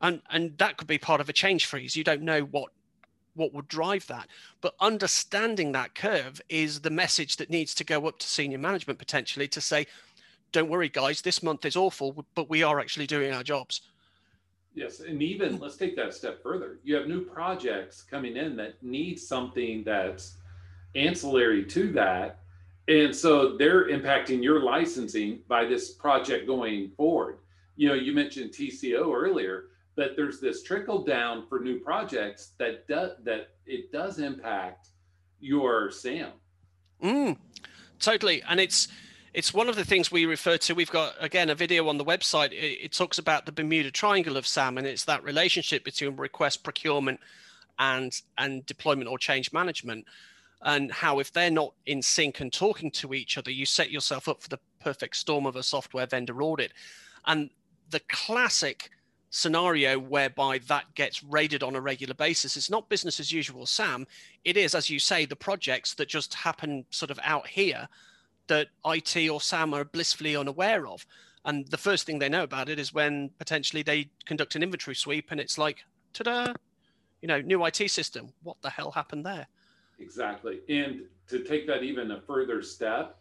[0.00, 1.94] And, and that could be part of a change freeze.
[1.94, 2.70] You don't know what
[3.38, 4.26] what would drive that.
[4.60, 8.98] But understanding that curve is the message that needs to go up to senior management
[8.98, 9.86] potentially to say,
[10.52, 13.82] don't worry, guys, this month is awful, but we are actually doing our jobs.
[14.74, 15.00] Yes.
[15.00, 16.78] And even let's take that a step further.
[16.84, 20.36] You have new projects coming in that need something that's
[20.94, 22.40] ancillary to that.
[22.86, 27.38] And so they're impacting your licensing by this project going forward.
[27.76, 29.64] You know, you mentioned TCO earlier
[29.98, 34.90] but there's this trickle down for new projects that does that it does impact
[35.40, 36.30] your SAM.
[37.02, 37.36] Mm,
[37.98, 38.86] totally, and it's
[39.34, 40.74] it's one of the things we refer to.
[40.74, 42.52] We've got again a video on the website.
[42.52, 46.62] It, it talks about the Bermuda Triangle of SAM, and it's that relationship between request
[46.62, 47.18] procurement
[47.80, 50.04] and and deployment or change management
[50.62, 54.26] and how if they're not in sync and talking to each other you set yourself
[54.28, 56.72] up for the perfect storm of a software vendor audit
[57.26, 57.48] and
[57.90, 58.90] the classic
[59.30, 62.56] scenario whereby that gets raided on a regular basis.
[62.56, 64.06] It's not business as usual, Sam.
[64.44, 67.88] It is, as you say, the projects that just happen sort of out here
[68.46, 71.04] that IT or SAM are blissfully unaware of.
[71.44, 74.94] And the first thing they know about it is when potentially they conduct an inventory
[74.94, 76.52] sweep and it's like, ta da,
[77.22, 78.32] you know, new IT system.
[78.42, 79.46] What the hell happened there?
[79.98, 80.60] Exactly.
[80.68, 83.18] And to take that even a further step,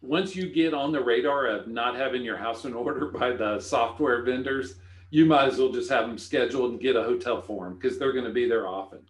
[0.00, 3.58] once you get on the radar of not having your house in order by the
[3.60, 4.76] software vendors,
[5.10, 7.98] you might as well just have them scheduled and get a hotel for them because
[7.98, 9.00] they're going to be there often.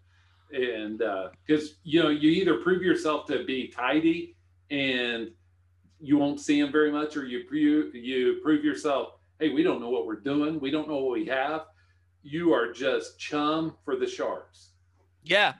[0.52, 0.98] And
[1.46, 4.36] because, uh, you know, you either prove yourself to be tidy
[4.70, 5.30] and
[6.00, 9.80] you won't see them very much, or you, prove, you prove yourself, hey, we don't
[9.80, 10.60] know what we're doing.
[10.60, 11.66] We don't know what we have.
[12.22, 14.70] You are just chum for the sharks.
[15.24, 15.54] Yeah.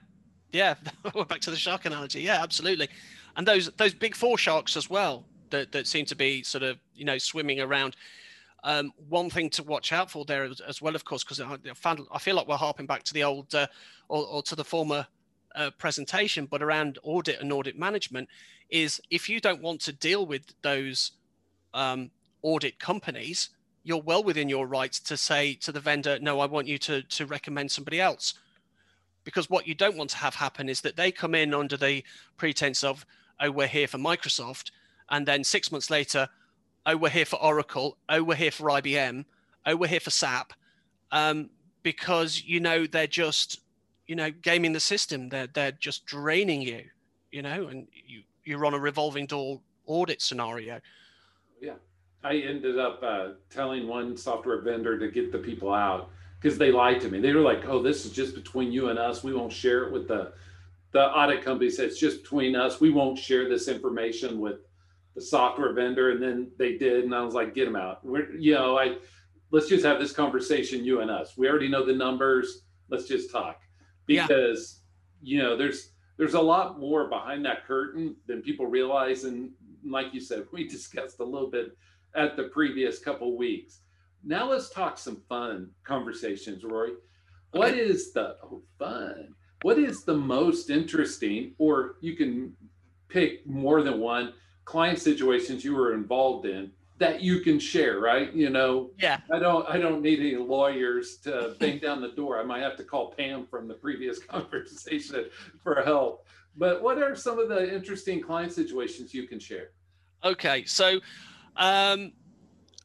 [0.53, 0.75] Yeah.
[1.15, 2.23] We're back to the shark analogy.
[2.23, 2.89] Yeah, absolutely.
[3.37, 6.79] And those those big four sharks as well that, that seem to be sort of,
[6.95, 7.97] you know, swimming around
[8.65, 11.57] um, one thing to watch out for there as, well, of course, because I,
[12.13, 13.67] I feel like we're harping back to the old uh,
[14.09, 15.07] or, or, to the former
[15.55, 18.29] uh, presentation, but around audit and audit management
[18.69, 21.13] is if you don't want to deal with those
[21.73, 22.11] um,
[22.43, 23.51] audit companies,
[23.85, 27.03] you're well within your rights to say to the vendor, no, I want you to,
[27.03, 28.35] to recommend somebody else.
[29.25, 32.03] Because what you don't want to have happen is that they come in under the
[32.37, 33.07] pretense of,
[33.41, 34.73] oh, we're here for Microsoft.
[35.11, 36.29] And then six months later,
[36.89, 39.25] oh, we're here for Oracle, oh, we're here for IBM,
[39.67, 40.55] oh, we're here for SAP,
[41.13, 41.51] um,
[41.83, 43.61] because you know they're just,
[44.07, 45.29] you know, gaming the system.
[45.29, 46.85] They're they're just draining you,
[47.31, 50.81] you know, and you you're on a revolving door audit scenario.
[51.61, 51.75] Yeah,
[52.25, 56.73] I ended up uh, telling one software vendor to get the people out because they
[56.73, 57.21] lied to me.
[57.21, 59.23] They were like, "Oh, this is just between you and us.
[59.23, 60.33] We won't share it with the."
[60.91, 62.81] The audit company said it's just between us.
[62.81, 64.61] We won't share this information with
[65.19, 68.05] the software vendor, and then they did, and I was like, get them out.
[68.05, 68.99] We're, you know, I
[69.51, 71.37] let's just have this conversation, you and us.
[71.37, 72.63] We already know the numbers.
[72.89, 73.61] Let's just talk
[74.07, 74.81] because
[75.21, 75.37] yeah.
[75.37, 79.51] you know there's there's a lot more behind that curtain than people realize, and
[79.85, 81.77] like you said, we discussed a little bit
[82.15, 83.81] at the previous couple weeks.
[84.25, 86.93] Now let's talk some fun conversations, Rory.
[87.53, 87.81] What okay.
[87.81, 89.35] is the oh, fun?
[89.63, 92.55] What is the most interesting, or you can
[93.09, 94.35] pick more than one
[94.69, 98.35] client situations you were involved in that you can share, right?
[98.35, 99.21] You know, yeah.
[99.33, 102.39] I don't I don't need any lawyers to bang down the door.
[102.39, 105.25] I might have to call Pam from the previous conversation
[105.63, 106.27] for help.
[106.55, 109.71] But what are some of the interesting client situations you can share?
[110.23, 111.01] Okay, so
[111.57, 112.13] um,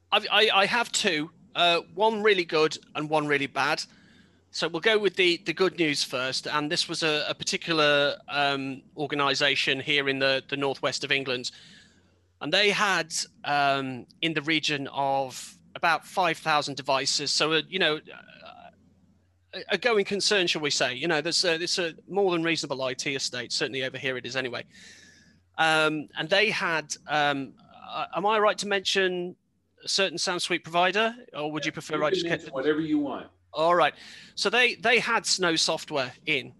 [0.09, 1.31] I've, I, I have two.
[1.53, 3.83] Uh, one really good and one really bad.
[4.53, 6.45] So we'll go with the the good news first.
[6.45, 11.49] And this was a, a particular um, organisation here in the the northwest of England,
[12.39, 13.11] and they had
[13.45, 17.31] um, in the region of about five thousand devices.
[17.31, 17.99] So uh, you know.
[19.55, 20.95] A, a going concern, shall we say?
[20.95, 23.51] You know, there's a, it's a more than reasonable IT estate.
[23.51, 24.63] Certainly over here, it is anyway.
[25.59, 26.95] Um, and they had.
[27.07, 27.53] Um,
[27.87, 29.35] uh, am I right to mention
[29.83, 32.97] a certain SAMSuite provider, or would yeah, you prefer you I just get whatever you
[32.97, 33.27] want?
[33.53, 33.93] All right.
[34.35, 36.53] So they they had Snow software in,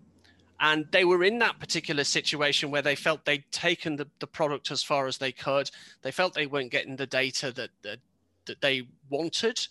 [0.59, 4.71] and they were in that particular situation where they felt they'd taken the, the product
[4.71, 5.71] as far as they could.
[6.03, 7.99] They felt they weren't getting the data that that,
[8.45, 9.67] that they wanted,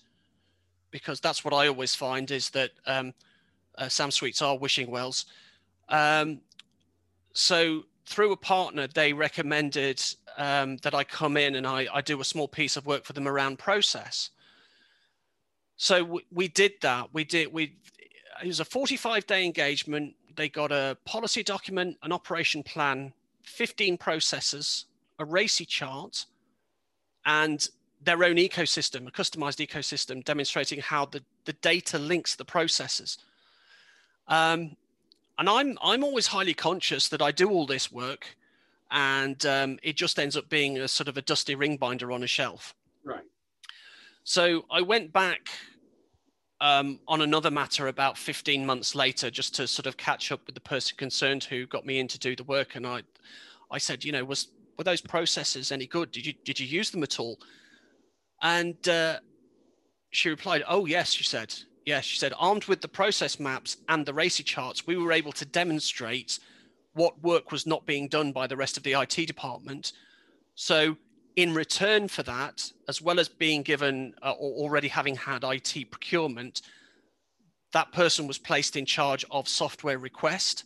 [0.91, 3.15] because that's what I always find is that um,
[3.79, 5.27] uh, SAMSuites are wishing wells.
[5.89, 6.41] Um,
[7.33, 10.03] so through a partner, they recommended
[10.37, 13.13] um, that I come in and I, I do a small piece of work for
[13.13, 14.31] them around process.
[15.83, 17.09] So we, we did that.
[17.13, 17.75] We did, we,
[18.41, 20.15] it was a 45 day engagement.
[20.37, 24.85] They got a policy document, an operation plan, 15 processes,
[25.19, 26.27] a RACI chart,
[27.27, 27.69] and
[28.01, 33.19] their own ecosystem, a customized ecosystem demonstrating how the, the data links the processes.
[34.29, 34.77] Um,
[35.37, 38.37] and I'm I'm always highly conscious that I do all this work,
[38.93, 42.23] and um, it just ends up being a sort of a dusty ring binder on
[42.23, 42.73] a shelf.
[43.05, 43.25] Right.
[44.23, 45.49] So I went back
[46.63, 50.55] um, on another matter about 15 months later, just to sort of catch up with
[50.55, 53.03] the person concerned who got me in to do the work, and I,
[53.71, 54.49] I said, you know, was
[54.79, 56.11] were those processes any good?
[56.13, 57.39] Did you did you use them at all?
[58.41, 59.19] And uh,
[60.11, 64.07] she replied, oh yes, she said yes, she said, armed with the process maps and
[64.07, 66.39] the RACI charts, we were able to demonstrate
[66.95, 69.93] what work was not being done by the rest of the IT department.
[70.55, 70.97] So,
[71.37, 75.91] in return for that, as well as being given uh, or already having had IT
[75.91, 76.63] procurement,
[77.73, 80.65] that person was placed in charge of software request.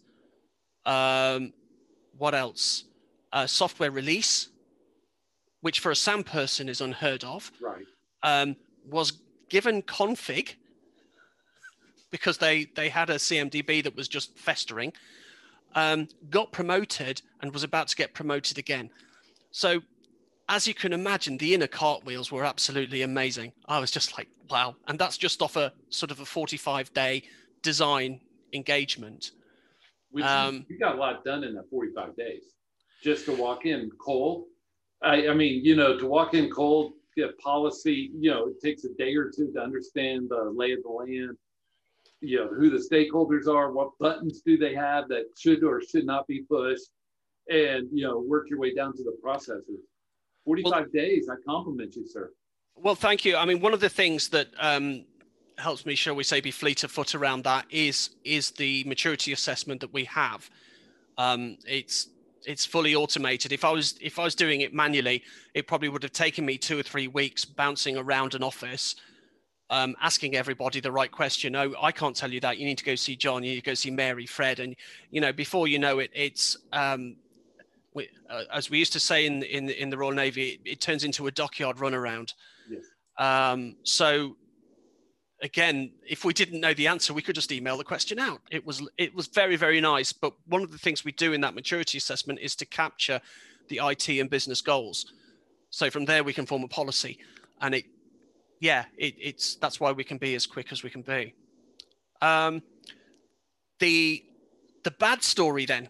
[0.84, 1.52] Um,
[2.18, 2.84] what else?
[3.32, 4.48] Uh, software release,
[5.60, 7.50] which for a SAM person is unheard of.
[7.60, 7.84] Right.
[8.22, 8.56] Um,
[8.88, 9.12] was
[9.48, 10.54] given config
[12.10, 14.92] because they they had a CMDB that was just festering.
[15.74, 18.90] Um, got promoted and was about to get promoted again.
[19.50, 19.82] So,
[20.48, 23.52] as you can imagine, the inner cartwheels were absolutely amazing.
[23.66, 24.76] I was just like, wow.
[24.86, 27.22] And that's just off a sort of a 45 day
[27.62, 28.20] design
[28.52, 29.32] engagement.
[30.10, 32.44] Which um, you got a lot done in that 45 days
[33.02, 34.44] just to walk in cold.
[35.02, 38.84] I, I mean, you know, to walk in cold, get policy, you know, it takes
[38.84, 41.36] a day or two to understand the lay of the land
[42.20, 46.06] you know who the stakeholders are what buttons do they have that should or should
[46.06, 46.88] not be pushed
[47.50, 49.80] and you know work your way down to the processes
[50.46, 52.30] 45 well, days i compliment you sir
[52.76, 55.04] well thank you i mean one of the things that um,
[55.58, 59.32] helps me shall we say be fleet of foot around that is is the maturity
[59.32, 60.48] assessment that we have
[61.18, 62.08] um, it's
[62.46, 66.02] it's fully automated if i was if i was doing it manually it probably would
[66.02, 68.94] have taken me two or three weeks bouncing around an office
[69.70, 71.56] um, asking everybody the right question.
[71.56, 72.58] Oh, I can't tell you that.
[72.58, 73.42] You need to go see John.
[73.42, 74.76] You need to go see Mary, Fred, and
[75.10, 77.16] you know before you know it, it's um,
[77.96, 80.80] we, uh, as we used to say in in in the Royal Navy, it, it
[80.80, 82.34] turns into a dockyard runaround.
[82.70, 82.84] Yes.
[83.18, 84.36] Um, so
[85.42, 88.40] again, if we didn't know the answer, we could just email the question out.
[88.50, 90.12] It was it was very very nice.
[90.12, 93.20] But one of the things we do in that maturity assessment is to capture
[93.68, 95.12] the IT and business goals.
[95.70, 97.18] So from there we can form a policy,
[97.60, 97.84] and it
[98.60, 101.34] yeah, it, it's that's why we can be as quick as we can be.
[102.20, 102.62] Um,
[103.80, 104.22] the
[104.84, 105.88] the bad story then,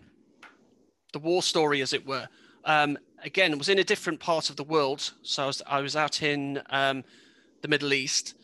[1.16, 2.28] the war story, as it were.
[2.66, 5.12] Um, again, was in a different part of the world.
[5.22, 7.04] So I was, I was out in um,
[7.62, 8.34] the Middle East,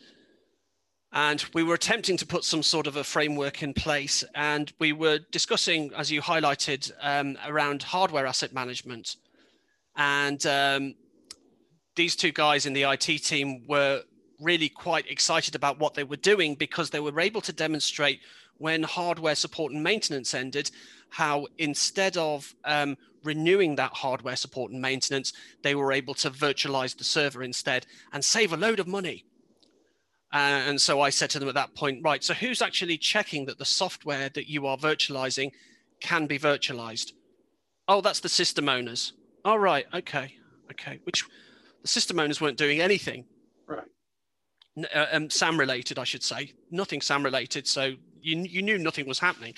[1.11, 4.91] and we were attempting to put some sort of a framework in place, and we
[4.91, 9.17] were discussing, as you highlighted, um, around hardware asset management,
[9.95, 10.95] and um,
[11.95, 14.01] these two guys in the IT team were
[14.41, 18.19] really quite excited about what they were doing because they were able to demonstrate
[18.57, 20.71] when hardware support and maintenance ended
[21.13, 26.97] how instead of um, renewing that hardware support and maintenance they were able to virtualize
[26.97, 29.23] the server instead and save a load of money.
[30.33, 33.45] Uh, and so i said to them at that point right so who's actually checking
[33.45, 35.51] that the software that you are virtualizing
[36.01, 37.11] can be virtualized?
[37.87, 39.13] Oh that's the system owners.
[39.45, 40.35] All oh, right okay
[40.71, 41.23] okay which
[41.83, 43.25] the system owners weren't doing anything.
[43.67, 43.87] Right.
[44.95, 47.67] Uh, um, SAM related, I should say, nothing SAM related.
[47.67, 49.53] So you, you knew nothing was happening.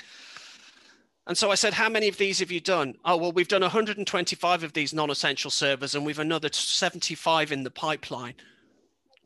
[1.28, 2.96] And so I said, How many of these have you done?
[3.04, 7.64] Oh, well, we've done 125 of these non essential servers and we've another 75 in
[7.64, 8.36] the pipeline.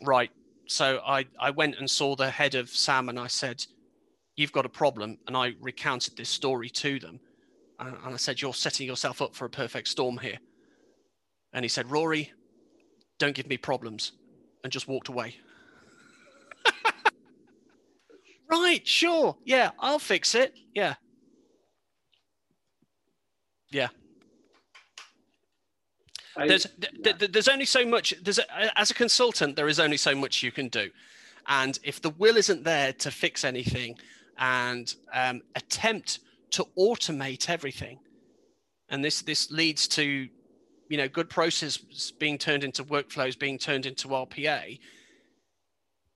[0.06, 0.32] right.
[0.68, 3.66] So I, I went and saw the head of SAM and I said,
[4.36, 5.18] You've got a problem.
[5.28, 7.20] And I recounted this story to them.
[7.80, 10.38] And, and I said, You're setting yourself up for a perfect storm here.
[11.52, 12.32] And he said, Rory,
[13.18, 14.14] don't give me problems.
[14.64, 15.36] And just walked away.
[18.50, 19.36] right, sure.
[19.46, 20.54] Yeah, I'll fix it.
[20.74, 20.96] Yeah.
[23.72, 23.90] Yeah.
[26.38, 29.80] I- there's th- th- there's only so much there's a, as a consultant there is
[29.80, 30.90] only so much you can do
[31.48, 33.98] and if the will isn't there to fix anything
[34.38, 36.20] and um, attempt
[36.52, 38.00] to automate everything
[38.90, 40.30] and this this leads to
[40.88, 44.80] you know good processes being turned into workflows being turned into rpa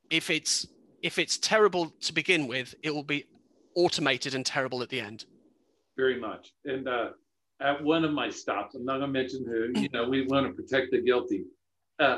[0.09, 0.67] if it's
[1.01, 3.25] if it's terrible to begin with it will be
[3.75, 5.25] automated and terrible at the end
[5.95, 6.53] very much.
[6.65, 7.09] And uh,
[7.63, 10.45] at one of my stops, I'm not going to mention who, you know, we want
[10.45, 11.45] to protect the guilty.
[11.97, 12.17] Uh,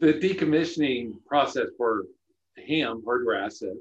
[0.00, 2.06] the decommissioning process for
[2.66, 3.78] HAM, hardware assets,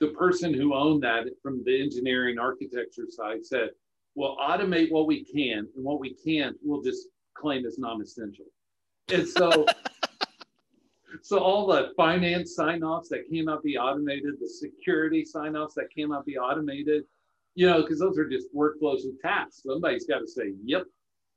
[0.00, 3.70] the person who owned that from the engineering architecture side said,
[4.16, 8.46] we'll automate what we can, and what we can't, we'll just claim as non essential.
[9.12, 9.66] And so,
[11.22, 15.94] so all the finance sign offs that cannot be automated, the security sign offs that
[15.96, 17.04] cannot be automated,
[17.56, 19.62] you know, because those are just workflows and tasks.
[19.66, 20.84] Somebody's got to say, "Yep,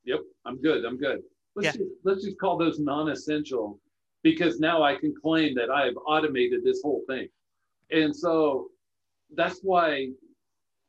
[0.04, 1.22] yep, I'm good, I'm good."
[1.56, 1.72] Let's Yeah.
[1.72, 3.80] just, let's just call those non-essential,
[4.22, 7.30] because now I can claim that I have automated this whole thing,
[7.90, 8.70] and so
[9.36, 10.10] that's why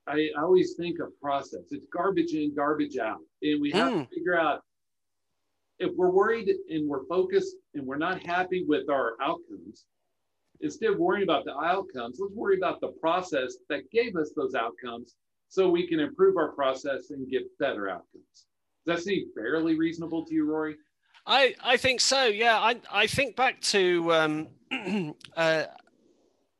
[0.08, 1.70] I, I always think of process.
[1.70, 4.08] It's garbage in, garbage out, and we have Mm.
[4.08, 4.62] to figure out
[5.78, 9.86] if we're worried and we're focused and we're not happy with our outcomes
[10.60, 14.54] instead of worrying about the outcomes, let's worry about the process that gave us those
[14.54, 15.14] outcomes
[15.48, 18.46] so we can improve our process and get better outcomes.
[18.86, 20.76] Does that seem fairly reasonable to you, Rory?
[21.26, 22.24] I, I think so.
[22.24, 24.48] Yeah, I, I think back to um,
[25.36, 25.64] uh,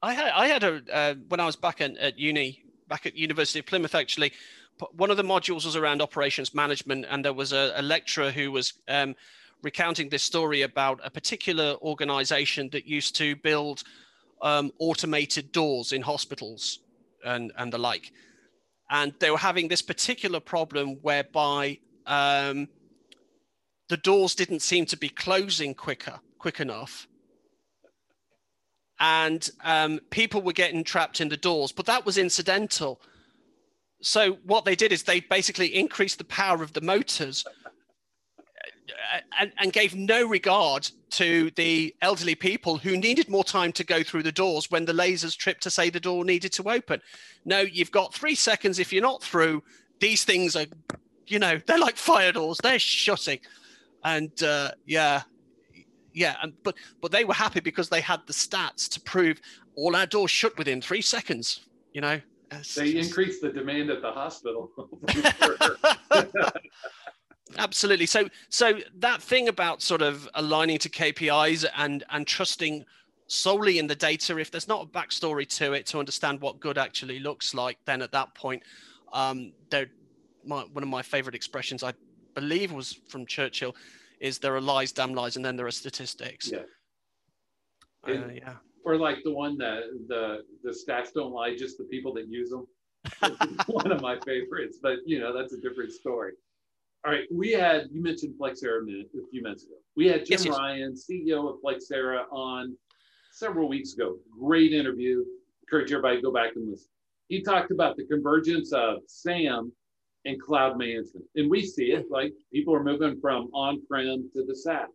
[0.03, 3.16] I had I had a uh, when I was back at, at uni, back at
[3.16, 3.94] University of Plymouth.
[3.94, 4.32] Actually,
[4.92, 8.51] one of the modules was around operations management, and there was a, a lecturer who
[8.51, 9.14] was um,
[9.62, 13.82] recounting this story about a particular organisation that used to build
[14.42, 16.80] um, automated doors in hospitals
[17.24, 18.12] and and the like,
[18.90, 22.68] and they were having this particular problem whereby um,
[23.88, 27.06] the doors didn't seem to be closing quicker quick enough.
[28.98, 33.00] And um, people were getting trapped in the doors but that was incidental.
[34.02, 37.44] So what they did is they basically increased the power of the motors
[39.38, 44.03] and, and gave no regard to the elderly people who needed more time to go
[44.03, 47.01] through the doors when the lasers tripped to say the door needed to open.
[47.45, 49.62] No you've got three seconds if you're not through.
[50.01, 50.66] These things are
[51.26, 52.59] you know they're like fire doors.
[52.62, 53.41] They're shutting.
[54.05, 55.22] And uh, yeah
[56.12, 59.41] yeah and but but they were happy because they had the stats to prove
[59.76, 62.20] all our doors shut within three seconds you know?
[62.76, 64.70] They increased the demand at the hospital.
[67.59, 72.84] absolutely so so that thing about sort of aligning to kpis and and trusting
[73.26, 76.78] solely in the data if there's not a backstory to it to understand what good
[76.78, 78.62] actually looks like then at that point
[79.12, 79.86] um there
[80.44, 81.92] my, one of my favorite expressions i
[82.34, 83.74] believe was from churchill
[84.20, 86.61] is there are lies damn lies and then there are statistics Yeah.
[88.07, 91.84] Uh, And- yeah or like the one that the the stats don't lie, just the
[91.84, 92.66] people that use them.
[93.66, 96.32] one of my favorites, but you know that's a different story.
[97.05, 99.76] All right, we had you mentioned Flexera a, minute, a few minutes ago.
[99.96, 100.59] We had Jim Yes, yes.
[100.59, 102.76] Ryan, CEO of Flexera, on
[103.32, 104.16] several weeks ago.
[104.38, 105.24] Great interview.
[105.62, 106.90] Encourage everybody to go back and listen.
[107.28, 109.72] He talked about the convergence of SAM
[110.26, 114.55] and cloud management, and we see it like people are moving from on-prem to the
[114.55, 114.88] SaaS.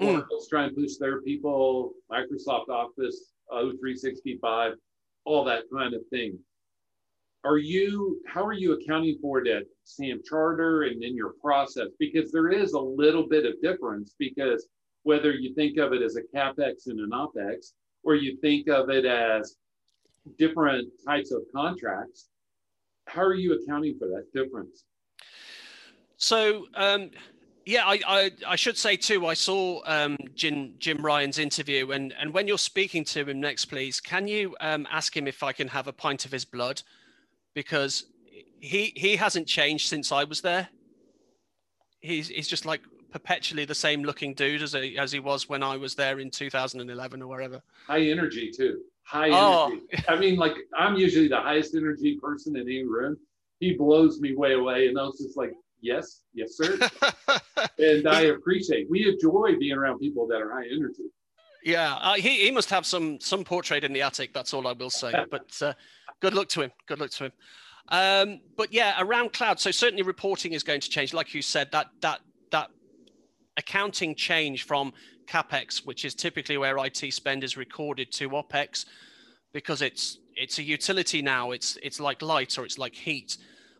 [0.00, 0.14] Mm.
[0.14, 4.72] Oracle's trying to push their people, Microsoft Office, O365,
[5.24, 6.38] all that kind of thing.
[7.46, 11.86] Are you, how are you accounting for it at SAM Charter and in your process?
[12.00, 14.66] Because there is a little bit of difference because
[15.04, 17.72] whether you think of it as a CapEx and an OpEx,
[18.02, 19.54] or you think of it as
[20.38, 22.30] different types of contracts,
[23.06, 24.82] how are you accounting for that difference?
[26.16, 27.10] So um,
[27.64, 29.26] yeah, I, I I should say too.
[29.26, 33.66] I saw um, Jim Jim Ryan's interview, and and when you're speaking to him next,
[33.66, 36.82] please, can you um, ask him if I can have a pint of his blood,
[37.56, 38.04] because
[38.60, 40.68] he he hasn't changed since I was there.
[41.98, 45.62] He's he's just like perpetually the same looking dude as he, as he was when
[45.62, 47.62] I was there in 2011 or wherever.
[47.86, 48.82] High energy too.
[49.04, 49.66] High Oh.
[49.72, 50.04] energy.
[50.06, 53.16] I mean, like I'm usually the highest energy person in any room.
[53.58, 56.78] He blows me way away, and I was just like, "Yes, yes, sir."
[57.78, 58.90] and I appreciate.
[58.90, 61.04] We enjoy being around people that are high energy.
[61.64, 64.34] Yeah, uh, he, he must have some some portrait in the attic.
[64.34, 65.12] That's all I will say.
[65.30, 65.72] But uh,
[66.20, 66.72] good luck to him.
[66.86, 67.32] Good luck to him.
[67.88, 69.60] Um, but yeah, around cloud.
[69.60, 71.14] So certainly reporting is going to change.
[71.14, 72.70] Like you said, that that that
[73.56, 74.92] accounting change from
[75.26, 78.86] capex, which is typically where IT spend is recorded, to opex,
[79.52, 81.52] because it's it's a utility now.
[81.52, 83.36] It's it's like light or it's like heat.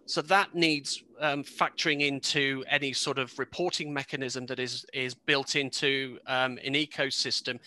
[0.06, 5.56] So that needs um, factoring into any sort of reporting mechanism that is is built
[5.56, 7.58] into um, an ecosystem.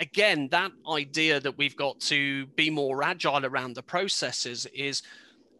[0.00, 5.02] Again, that idea that we've got to be more agile around the processes is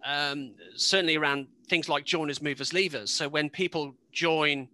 [0.04, 3.08] um, certainly around things like joiners, movers, leavers.
[3.08, 4.68] So when people join,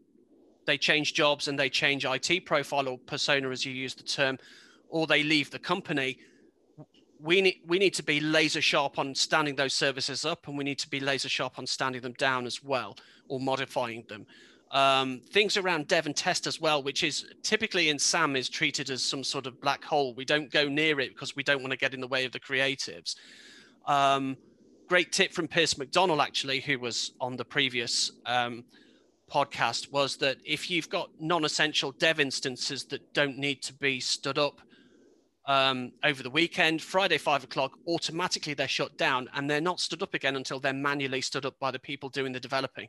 [0.66, 4.38] they change jobs and they change IT profile or persona, as you use the term,
[4.90, 6.18] or they leave the company
[7.24, 10.62] we need we need to be laser sharp on standing those services up and we
[10.62, 12.96] need to be laser sharp on standing them down as well
[13.28, 14.26] or modifying them
[14.74, 18.90] um, things around dev and test as well which is typically in sam is treated
[18.90, 21.70] as some sort of black hole we don't go near it because we don't want
[21.70, 23.16] to get in the way of the creatives
[23.86, 24.36] um,
[24.88, 28.64] great tip from pierce McDonald, actually who was on the previous um,
[29.32, 34.38] podcast was that if you've got non-essential dev instances that don't need to be stood
[34.38, 34.60] up
[35.46, 36.82] um, over the weekend.
[36.82, 40.72] Friday, five o'clock, automatically they're shut down and they're not stood up again until they're
[40.72, 42.88] manually stood up by the people doing the developing.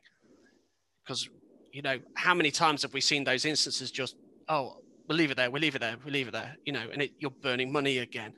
[1.04, 1.28] Because,
[1.76, 4.16] you know, how many times have we seen those instances just,
[4.48, 6.88] oh, we'll leave it there, we'll leave it there, we'll leave it there, you know,
[6.90, 8.32] and it, you're burning money again.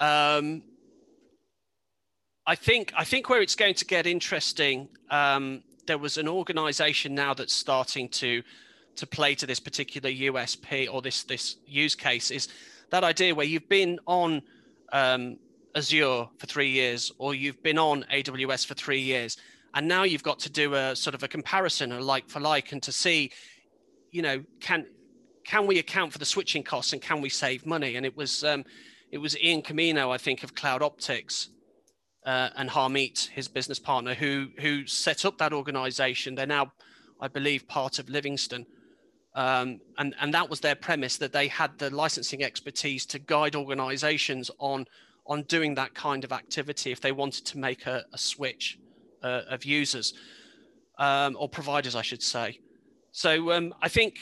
[0.00, 0.62] Um,
[2.46, 4.88] I think I think where it's going to get interesting.
[5.10, 8.42] Um, there was an organisation now that's starting to
[8.96, 12.48] to play to this particular USP or this this use case is
[12.88, 14.40] that idea where you've been on
[14.90, 15.36] um,
[15.74, 19.36] Azure for three years or you've been on AWS for three years,
[19.74, 22.70] and now you've got to do a sort of a comparison, a like for like,
[22.72, 23.32] and to see,
[24.12, 24.86] you know, can
[25.44, 27.96] can we account for the switching costs and can we save money?
[27.96, 28.64] And it was um,
[29.10, 31.50] it was Ian Camino, I think, of Cloud Optics.
[32.24, 36.34] Uh, and Harmeet, his business partner, who who set up that organization.
[36.34, 36.72] They're now,
[37.20, 38.64] I believe, part of Livingstone.
[39.34, 43.54] Um, and, and that was their premise that they had the licensing expertise to guide
[43.56, 44.86] organizations on,
[45.26, 48.78] on doing that kind of activity if they wanted to make a, a switch
[49.24, 50.14] uh, of users
[50.98, 52.60] um, or providers, I should say.
[53.10, 54.16] So um, I think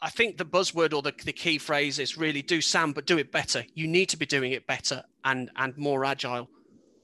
[0.00, 3.18] I think the buzzword or the, the key phrase is really do SAM, but do
[3.18, 3.64] it better.
[3.74, 6.48] You need to be doing it better and and more agile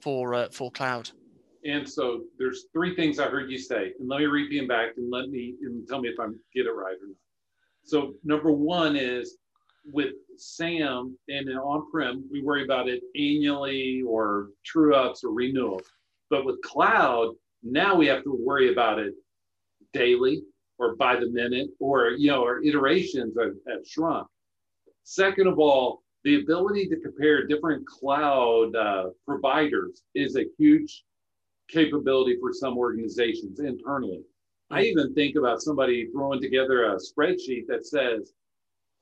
[0.00, 1.10] for uh, for cloud.
[1.64, 4.90] And so there's three things I heard you say, and let me repeat them back
[4.96, 7.16] and let me and tell me if I get it right or not.
[7.84, 9.38] So number one is
[9.92, 15.82] with SAM and on-prem, we worry about it annually or true ups or renewals.
[16.30, 19.14] But with cloud, now we have to worry about it
[19.92, 20.42] daily
[20.78, 24.26] or by the minute or you know our iterations have, have shrunk.
[25.04, 31.04] Second of all, the ability to compare different cloud uh, providers is a huge
[31.68, 34.22] capability for some organizations internally.
[34.70, 34.86] I hmm.
[34.86, 38.32] even think about somebody throwing together a spreadsheet that says,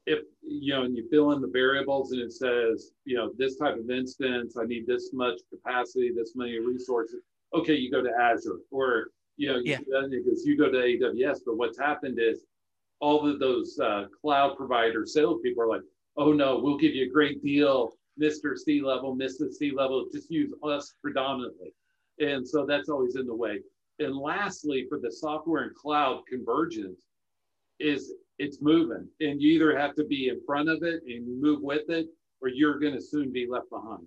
[0.07, 3.57] if you know, and you fill in the variables and it says, you know, this
[3.57, 7.21] type of instance, I need this much capacity, this many resources.
[7.55, 9.79] Okay, you go to Azure, or you know, yeah.
[10.11, 11.41] because you go to AWS.
[11.47, 12.45] But what's happened is
[13.01, 15.83] all of those uh, cloud provider salespeople are like,
[16.17, 18.57] oh no, we'll give you a great deal, Mr.
[18.57, 19.55] C level, Mrs.
[19.55, 20.07] C level.
[20.13, 21.75] Just use us predominantly.
[22.19, 23.61] And so that's always in the way.
[23.99, 27.03] And lastly, for the software and cloud convergence,
[27.79, 28.13] is
[28.43, 29.09] it's moving.
[29.21, 32.07] And you either have to be in front of it and move with it,
[32.41, 34.05] or you're going to soon be left behind.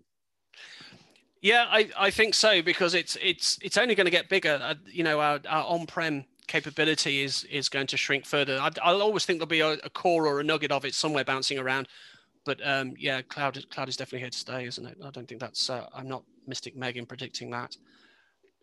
[1.41, 4.59] Yeah, I, I think so because it's it's it's only going to get bigger.
[4.61, 8.59] Uh, you know, our, our on-prem capability is is going to shrink further.
[8.59, 11.23] I, will always think there'll be a, a, core or a nugget of it somewhere
[11.23, 11.88] bouncing around.
[12.45, 14.97] But um, yeah, cloud cloud is definitely here to stay, isn't it?
[15.03, 15.69] I don't think that's.
[15.69, 17.77] Uh, I'm not Mystic Megan predicting that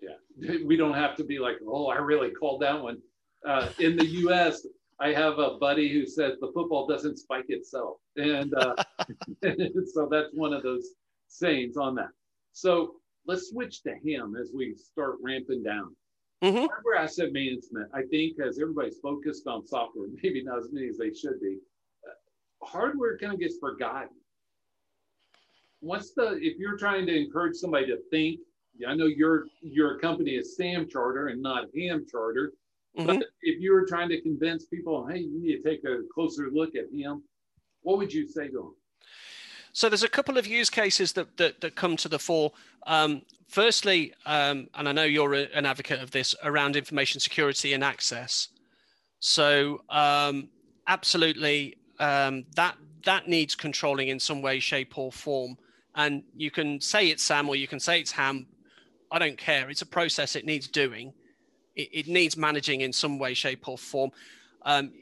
[0.03, 2.99] yeah, we don't have to be like, oh, I really called that one.
[3.47, 4.66] Uh, in the U.S.,
[5.03, 8.77] I have a buddy who says the football doesn't spike itself, and uh,
[9.93, 10.91] so that's one of those
[11.27, 12.11] sayings on that.
[12.53, 12.95] So
[13.27, 15.97] let's switch to HAM as we start ramping down.
[16.45, 16.67] Mm-hmm.
[16.67, 20.99] Hardware asset management, I think, as everybody's focused on software, maybe not as many as
[20.99, 21.59] they should be,
[22.09, 24.17] uh, hardware kind of gets forgotten.
[25.81, 28.39] What's the if you're trying to encourage somebody to think
[28.89, 32.53] I know your your company is SAM Charter and not HAM Charter.
[32.99, 33.07] Mm-hmm.
[33.07, 36.49] But if you were trying to convince people, hey, you need to take a closer
[36.53, 37.22] look at HAM,
[37.82, 38.74] what would you say to them?
[39.72, 42.53] So there's a couple of use cases that that, that come to the fore.
[42.86, 47.72] Um, firstly, um, and I know you're a, an advocate of this around information security
[47.72, 48.49] and access.
[49.20, 50.49] So um,
[50.86, 55.57] absolutely, um, that that needs controlling in some way, shape, or form.
[55.95, 58.47] And you can say it's SAM or you can say it's HAM.
[59.11, 59.68] I don't care.
[59.70, 60.36] It's a process.
[60.36, 61.12] It needs doing.
[61.77, 64.11] It, it needs managing in some way, shape, or form.
[64.62, 64.93] Um,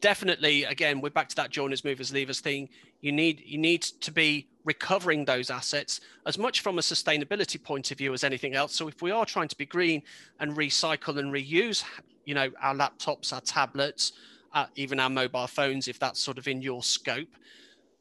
[0.00, 2.68] definitely, again, we're back to that joiners, movers, leavers thing.
[3.00, 7.90] You need you need to be recovering those assets as much from a sustainability point
[7.90, 8.74] of view as anything else.
[8.74, 10.02] So if we are trying to be green
[10.40, 11.84] and recycle and reuse,
[12.24, 14.12] you know, our laptops, our tablets,
[14.52, 17.28] uh, even our mobile phones, if that's sort of in your scope,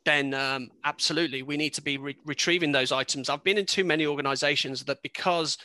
[0.05, 3.29] then um, absolutely we need to be re- retrieving those items.
[3.29, 5.57] I've been in too many organizations that because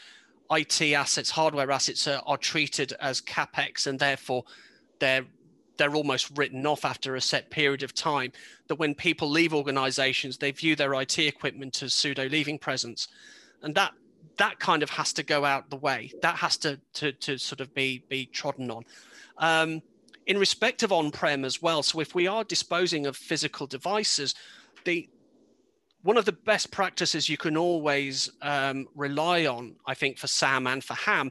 [0.50, 4.44] IT assets, hardware assets are, are treated as capex and therefore
[4.98, 5.26] they're
[5.76, 8.32] they're almost written off after a set period of time.
[8.66, 13.08] That when people leave organizations, they view their IT equipment as pseudo leaving presents.
[13.62, 13.92] And that
[14.36, 16.12] that kind of has to go out the way.
[16.22, 18.84] That has to to, to sort of be be trodden on.
[19.38, 19.82] Um,
[20.26, 21.82] in respect of on-prem as well.
[21.82, 24.34] So if we are disposing of physical devices,
[24.84, 25.08] the
[26.02, 30.66] one of the best practices you can always um, rely on, I think, for SAM
[30.66, 31.30] and for HAM,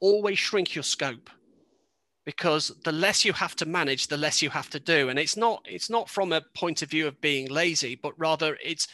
[0.00, 1.28] always shrink your scope.
[2.24, 5.08] Because the less you have to manage the less you have to do.
[5.08, 8.58] And it's not it's not from a point of view of being lazy but rather
[8.62, 8.86] it's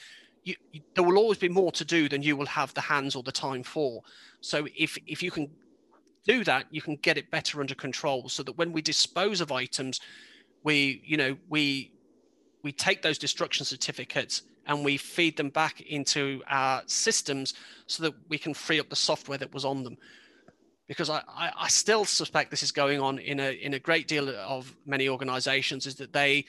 [0.44, 3.16] you, you, there will always be more to do than you will have the hands
[3.16, 4.00] or the time for.
[4.40, 5.50] So if if you can
[6.24, 9.52] do that you can get it better under control so that when we dispose of
[9.52, 10.00] items
[10.62, 11.92] we you know we
[12.62, 17.54] we take those destruction certificates and we feed them back into our systems
[17.86, 19.96] so that we can free up the software that was on them.
[20.88, 24.06] Because I, I, I, still suspect this is going on in a in a great
[24.06, 26.44] deal of many organizations is that they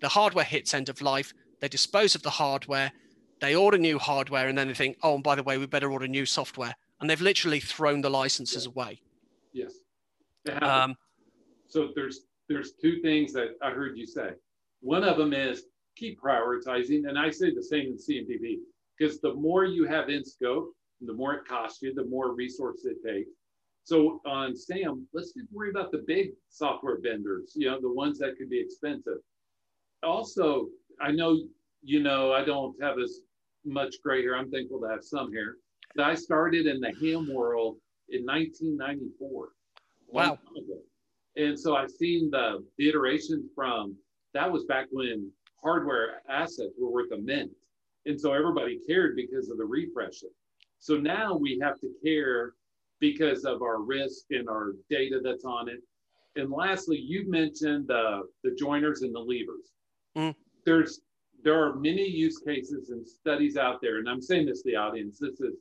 [0.00, 2.92] the hardware hits end of life they dispose of the hardware
[3.40, 5.90] they order new hardware and then they think oh and by the way we better
[5.90, 6.74] order new software.
[7.00, 8.70] And they've literally thrown the licenses yeah.
[8.70, 9.00] away.
[9.52, 9.72] Yes.
[10.62, 10.94] Um,
[11.66, 14.30] so there's there's two things that i heard you say.
[14.80, 15.64] One of them is
[15.96, 18.56] keep prioritizing and i say the same in cmdb
[18.98, 22.86] because the more you have in scope the more it costs you the more resources
[22.86, 23.30] it takes
[23.84, 28.18] so on SAM, let's just worry about the big software vendors, you know, the ones
[28.18, 29.18] that could be expensive.
[30.02, 30.68] Also,
[31.00, 31.40] I know,
[31.82, 33.20] you know, I don't have as
[33.64, 34.36] much gray hair.
[34.36, 35.56] I'm thankful to have some hair.
[35.96, 37.76] But I started in the ham world
[38.08, 39.48] in 1994.
[40.08, 40.38] Wow.
[41.36, 43.96] And so I've seen the, the iteration from
[44.34, 45.30] that was back when
[45.62, 47.50] hardware assets were worth a mint.
[48.06, 50.30] And so everybody cared because of the refreshing.
[50.80, 52.54] So now we have to care
[52.98, 55.80] because of our risk and our data that's on it.
[56.36, 59.72] And lastly, you mentioned uh, the joiners and the levers.
[60.16, 60.34] Mm.
[60.64, 61.00] There's
[61.44, 64.76] there are many use cases and studies out there, and I'm saying this to the
[64.76, 65.18] audience.
[65.18, 65.56] This is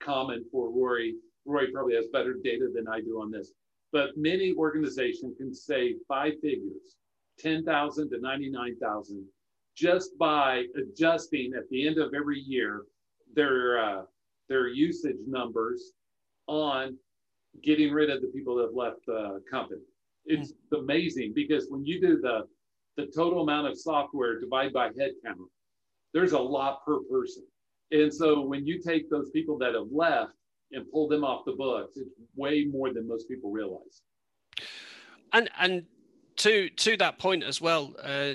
[0.00, 1.14] common for Rory.
[1.46, 3.52] Rory probably has better data than I do on this,
[3.92, 6.96] but many organizations can save five figures,
[7.38, 9.24] ten thousand to ninety nine thousand,
[9.80, 12.82] just by adjusting at the end of every year
[13.34, 14.02] their uh,
[14.48, 15.92] their usage numbers
[16.46, 16.96] on
[17.62, 19.80] getting rid of the people that have left the company.
[20.26, 20.84] It's mm-hmm.
[20.84, 22.42] amazing because when you do the
[22.96, 25.48] the total amount of software divided by headcount,
[26.12, 27.44] there's a lot per person.
[27.92, 30.32] And so when you take those people that have left
[30.72, 34.02] and pull them off the books, it's way more than most people realize.
[35.32, 35.86] And and
[36.36, 38.34] to to that point as well, uh,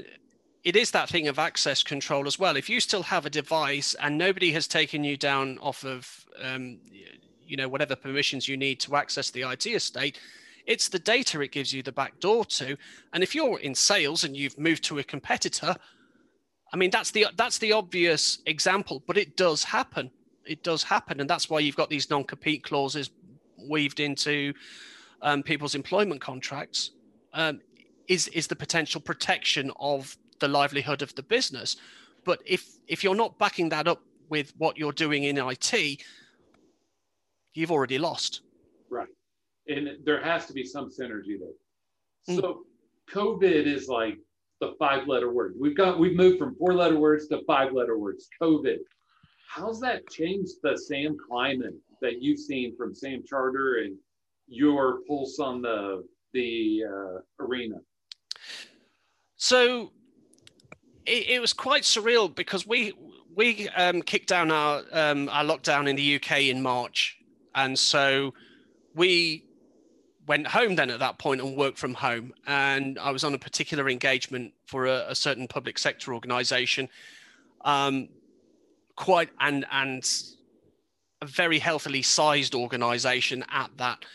[0.66, 2.58] it is that thing of access control as well.
[2.58, 6.80] If you still have a device and nobody has taken you down off of um,
[7.48, 10.20] you know whatever permissions you need to access the IT estate.
[10.66, 12.76] It's the data it gives you the back door to.
[13.14, 15.76] And if you're in sales and you've moved to a competitor,
[16.74, 20.12] I mean that's the that's the obvious example, but it does happen.
[20.46, 23.10] It does happen, and that's why you've got these non-compete clauses
[23.68, 24.54] weaved into
[25.22, 26.92] um, people's employment contracts.
[27.34, 27.62] Um,
[28.08, 31.78] is is the potential protection of the livelihood of the business?
[32.24, 36.02] But if if you're not backing that up with what you're doing in IT,
[37.54, 38.42] you've already lost.
[38.90, 39.08] Right.
[39.68, 42.36] And there has to be some synergy there.
[42.36, 42.42] Mm.
[42.42, 42.66] So
[43.12, 44.18] COVID is like
[44.62, 45.56] the five letter word.
[45.60, 48.28] We've got we've moved from four letter words to five letter words.
[48.42, 48.78] COVID.
[49.48, 53.96] How's that changed the SAM climate that you've seen from SAM Charter and
[54.48, 57.76] your pulse on the the uh, arena?
[59.38, 59.92] So
[61.06, 62.94] it, it, was quite surreal because we
[63.36, 67.18] we um, kicked down our um, our lockdown in the UK in March,
[67.54, 68.34] and so
[68.94, 69.46] we
[70.28, 72.34] went home then at that point and worked from home.
[72.48, 76.90] And I was on a particular engagement for a, a certain public sector organization,
[77.62, 78.10] um,
[78.96, 80.04] quite and and
[81.22, 84.06] a very healthily sized organization at that.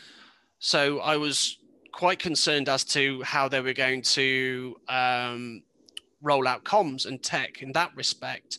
[0.59, 1.59] So I was
[1.93, 5.63] quite concerned as to how they were going to um,
[6.23, 8.59] roll out comms and tech in that respect.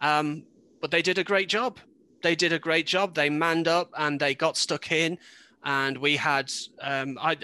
[0.00, 0.44] Um,
[0.80, 1.78] but they did a great job.
[2.22, 3.14] They did a great job.
[3.14, 5.18] They manned up and they got stuck in.
[5.64, 7.36] And we had, um, I,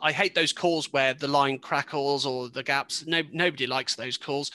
[0.00, 3.06] I hate those calls where the line crackles or the gaps.
[3.06, 4.50] No, nobody likes those calls.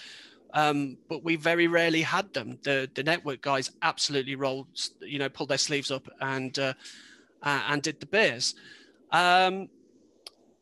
[0.54, 2.58] Um, but we very rarely had them.
[2.64, 4.68] The the network guys absolutely rolled,
[5.02, 6.74] you know, pulled their sleeves up and uh,
[7.44, 8.56] uh, and did the beers.
[9.12, 9.70] Um,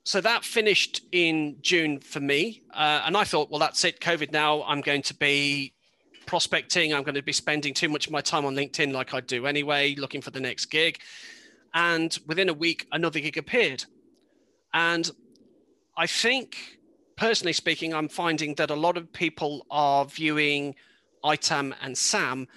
[0.05, 3.99] so that finished in June for me, uh, and I thought, well, that's it.
[3.99, 4.63] COVID now.
[4.63, 5.73] I'm going to be
[6.27, 6.93] prospecting.
[6.93, 9.47] I'm going to be spending too much of my time on LinkedIn, like I do
[9.47, 10.99] anyway, looking for the next gig.
[11.73, 13.83] And within a week, another gig appeared,
[14.73, 15.09] and
[15.97, 16.55] I think
[17.17, 20.75] personally speaking, I'm finding that a lot of people are viewing
[21.23, 22.47] ITAM and SAM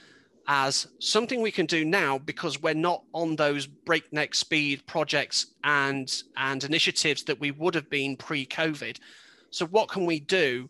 [0.49, 6.22] as something we can do now because we're not on those breakneck speed projects and
[6.38, 8.99] and initiatives that we would have been pre-COVID.
[9.51, 10.68] So what can we do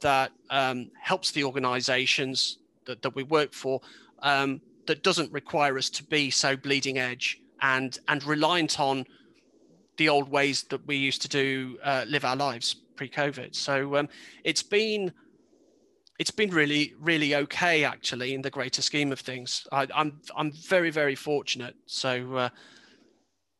[0.00, 3.80] that um, helps the organizations that, that we work for
[4.20, 9.06] um, that doesn't require us to be so bleeding edge and and reliant on
[9.96, 13.54] the old ways that we used to do uh, live our lives pre-COVID.
[13.54, 14.08] So um,
[14.44, 15.12] it's been
[16.20, 19.66] it's been really really okay actually in the greater scheme of things.
[19.72, 21.74] I, am I'm, I'm very very fortunate.
[21.86, 22.48] So uh,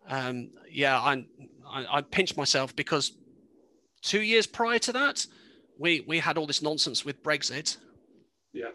[0.07, 1.25] um, yeah, I,
[1.67, 3.13] I I pinch myself because
[4.03, 5.27] two years prior to that,
[5.79, 7.79] we we had all this nonsense with Brexit.
[8.53, 8.75] Yes.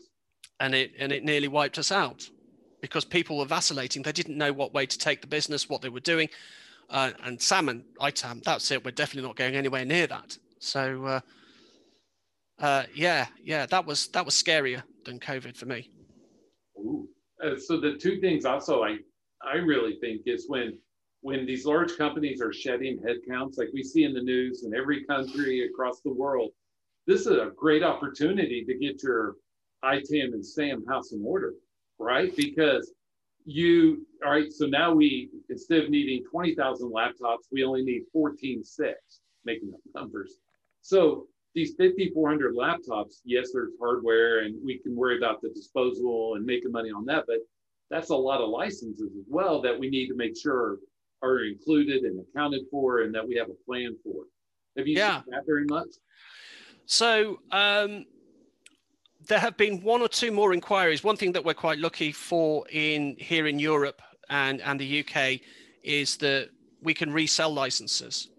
[0.59, 2.27] And it and it nearly wiped us out
[2.81, 4.01] because people were vacillating.
[4.01, 6.29] They didn't know what way to take the business, what they were doing.
[6.89, 8.83] Uh, and salmon, ITAM, that's it.
[8.83, 10.37] We're definitely not going anywhere near that.
[10.59, 11.19] So uh,
[12.59, 15.89] uh, yeah, yeah, that was that was scarier than COVID for me.
[16.77, 17.07] Ooh.
[17.43, 18.97] Uh, so the two things also I
[19.45, 20.77] I really think is when
[21.21, 25.03] when these large companies are shedding headcounts like we see in the news in every
[25.05, 26.51] country across the world,
[27.07, 29.35] this is a great opportunity to get your
[29.83, 31.53] ITAM and SAM house in order,
[31.99, 32.35] right?
[32.35, 32.93] Because
[33.43, 38.93] you all right, so now we instead of needing 20,000 laptops, we only need 14.6,
[39.43, 40.37] making up numbers.
[40.81, 46.45] So these 5,400 laptops, yes, there's hardware and we can worry about the disposal and
[46.45, 47.37] making money on that, but
[47.89, 50.77] that's a lot of licenses as well that we need to make sure
[51.23, 54.25] are included and accounted for and that we have a plan for.
[54.77, 55.23] Have you yeah.
[55.23, 55.87] seen that very much?
[56.85, 58.05] So um,
[59.27, 61.03] there have been one or two more inquiries.
[61.03, 65.39] One thing that we're quite lucky for in here in Europe and, and the UK
[65.83, 66.49] is that
[66.81, 68.29] we can resell licenses.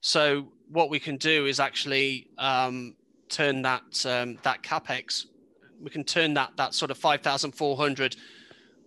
[0.00, 2.94] So what we can do is actually um,
[3.28, 5.26] turn that um, that capex.
[5.82, 8.16] We can turn that that sort of five thousand four hundred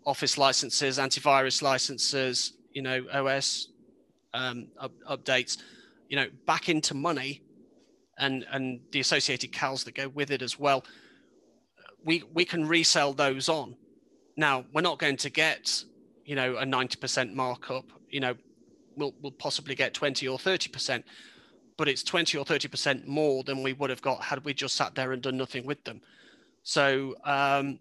[0.05, 3.69] Office licenses, antivirus licenses, you know, OS
[4.33, 5.57] um, up, updates,
[6.09, 7.41] you know, back into money,
[8.17, 10.83] and and the associated CALs that go with it as well.
[12.03, 13.75] We we can resell those on.
[14.35, 15.83] Now we're not going to get,
[16.25, 17.85] you know, a ninety percent markup.
[18.09, 18.35] You know,
[18.95, 21.05] we'll we'll possibly get twenty or thirty percent
[21.77, 24.95] but it's 20 or 30% more than we would have got had we just sat
[24.95, 26.01] there and done nothing with them.
[26.63, 27.79] So um,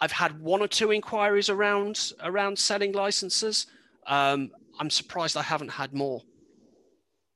[0.00, 3.66] I've had one or two inquiries around around selling licenses.
[4.06, 6.20] Um, I'm surprised I haven't had more.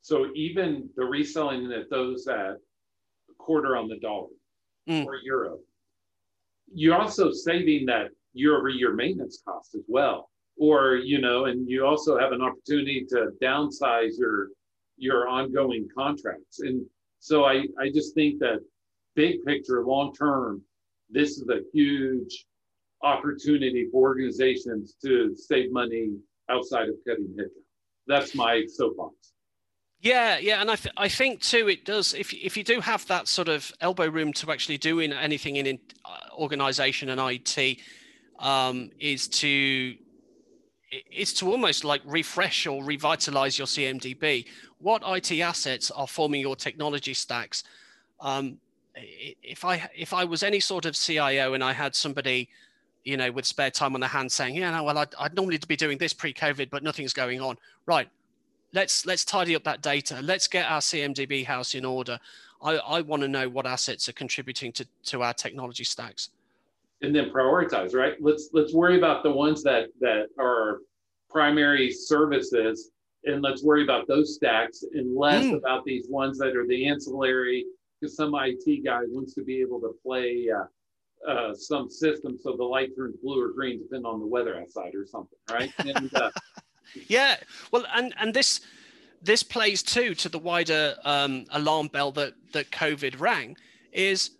[0.03, 4.29] So even the reselling at those at a quarter on the dollar
[4.89, 5.07] mm.
[5.07, 5.59] or euro,
[6.72, 10.31] you're also saving that year over year maintenance cost as well.
[10.57, 14.49] Or, you know, and you also have an opportunity to downsize your
[14.99, 16.61] your ongoing contracts.
[16.61, 16.84] And
[17.20, 18.61] so I, I just think that
[19.14, 20.62] big picture, long term,
[21.11, 22.46] this is a huge
[23.03, 26.11] opportunity for organizations to save money
[26.51, 27.64] outside of cutting headcount.
[28.07, 29.32] That's my soapbox.
[30.01, 32.14] Yeah, yeah, and I, th- I think too it does.
[32.14, 35.66] If if you do have that sort of elbow room to actually doing anything in,
[35.66, 37.78] in uh, organization and IT,
[38.38, 39.96] um, is to
[41.11, 44.47] is to almost like refresh or revitalize your CMDB
[44.78, 47.64] what IT assets are forming your technology stacks.
[48.20, 48.59] Um,
[48.95, 52.49] if I if I was any sort of CIO and I had somebody,
[53.05, 55.59] you know, with spare time on the hand saying, yeah, no, well, I'd, I'd normally
[55.68, 57.57] be doing this pre-COVID, but nothing's going on.
[57.86, 58.09] Right,
[58.72, 60.20] let's let's tidy up that data.
[60.22, 62.18] Let's get our CMDB house in order.
[62.61, 66.30] I, I want to know what assets are contributing to, to our technology stacks.
[67.01, 68.14] And then prioritize, right?
[68.20, 70.78] Let's let's worry about the ones that that are
[71.30, 72.90] primary services
[73.24, 75.57] and let's worry about those stacks and less mm.
[75.57, 77.64] about these ones that are the ancillary
[78.01, 80.64] because some IT guy wants to be able to play uh,
[81.30, 84.94] uh, some system so the light turns blue or green depending on the weather outside
[84.94, 85.72] or something, right?
[85.78, 86.30] And, uh,
[87.09, 87.36] yeah,
[87.70, 88.61] well, and and this
[89.20, 93.57] this plays too to the wider um, alarm bell that that COVID rang.
[93.92, 94.30] Is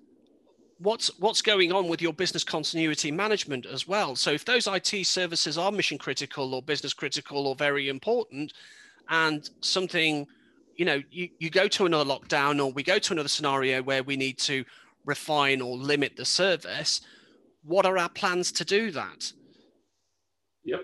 [0.79, 4.16] what's what's going on with your business continuity management as well.
[4.16, 8.53] So if those IT services are mission critical or business critical or very important,
[9.09, 10.26] and something,
[10.76, 14.03] you know, you, you go to another lockdown or we go to another scenario where
[14.03, 14.64] we need to
[15.05, 17.01] refine or limit the service,
[17.64, 19.33] what are our plans to do that?
[20.64, 20.81] Yep.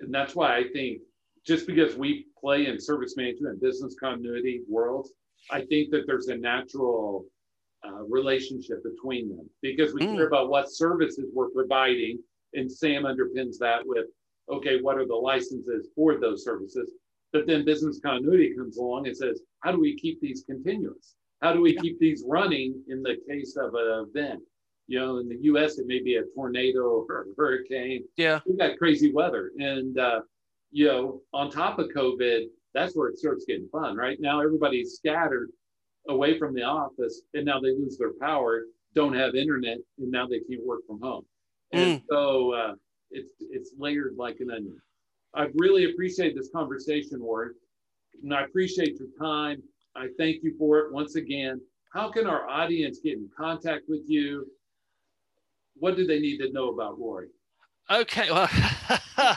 [0.00, 1.00] And that's why I think
[1.46, 5.12] just because we play in service management and business continuity worlds,
[5.50, 7.26] I think that there's a natural
[7.86, 10.14] uh, relationship between them because we mm.
[10.14, 12.18] care about what services we're providing.
[12.54, 14.06] And SAM underpins that with,
[14.50, 16.90] okay, what are the licenses for those services?
[17.32, 21.14] But then business continuity comes along and says, how do we keep these continuous?
[21.42, 21.80] How do we yeah.
[21.80, 24.40] keep these running in the case of an event?
[24.88, 28.04] You know, in the US, it may be a tornado or a hurricane.
[28.16, 28.40] Yeah.
[28.46, 29.52] We've got crazy weather.
[29.58, 30.20] And, uh,
[30.72, 33.96] you know, on top of COVID, that's where it starts getting fun.
[33.96, 35.50] Right now, everybody's scattered
[36.10, 40.26] away from the office and now they lose their power, don't have internet, and now
[40.26, 41.24] they can't work from home.
[41.72, 42.02] And mm.
[42.10, 42.74] so uh,
[43.10, 44.80] it's, it's layered like an onion.
[45.34, 47.54] I really appreciate this conversation, Warren,
[48.22, 49.62] and I appreciate your time.
[49.96, 51.60] I thank you for it once again.
[51.92, 54.46] How can our audience get in contact with you?
[55.76, 57.28] What do they need to know about Rory?
[57.90, 58.48] Okay, well,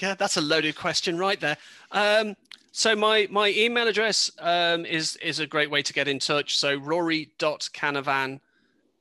[0.00, 1.56] yeah, that's a loaded question right there.
[1.90, 2.36] Um,
[2.76, 6.58] so my my email address um, is is a great way to get in touch.
[6.58, 8.40] So rory.canavan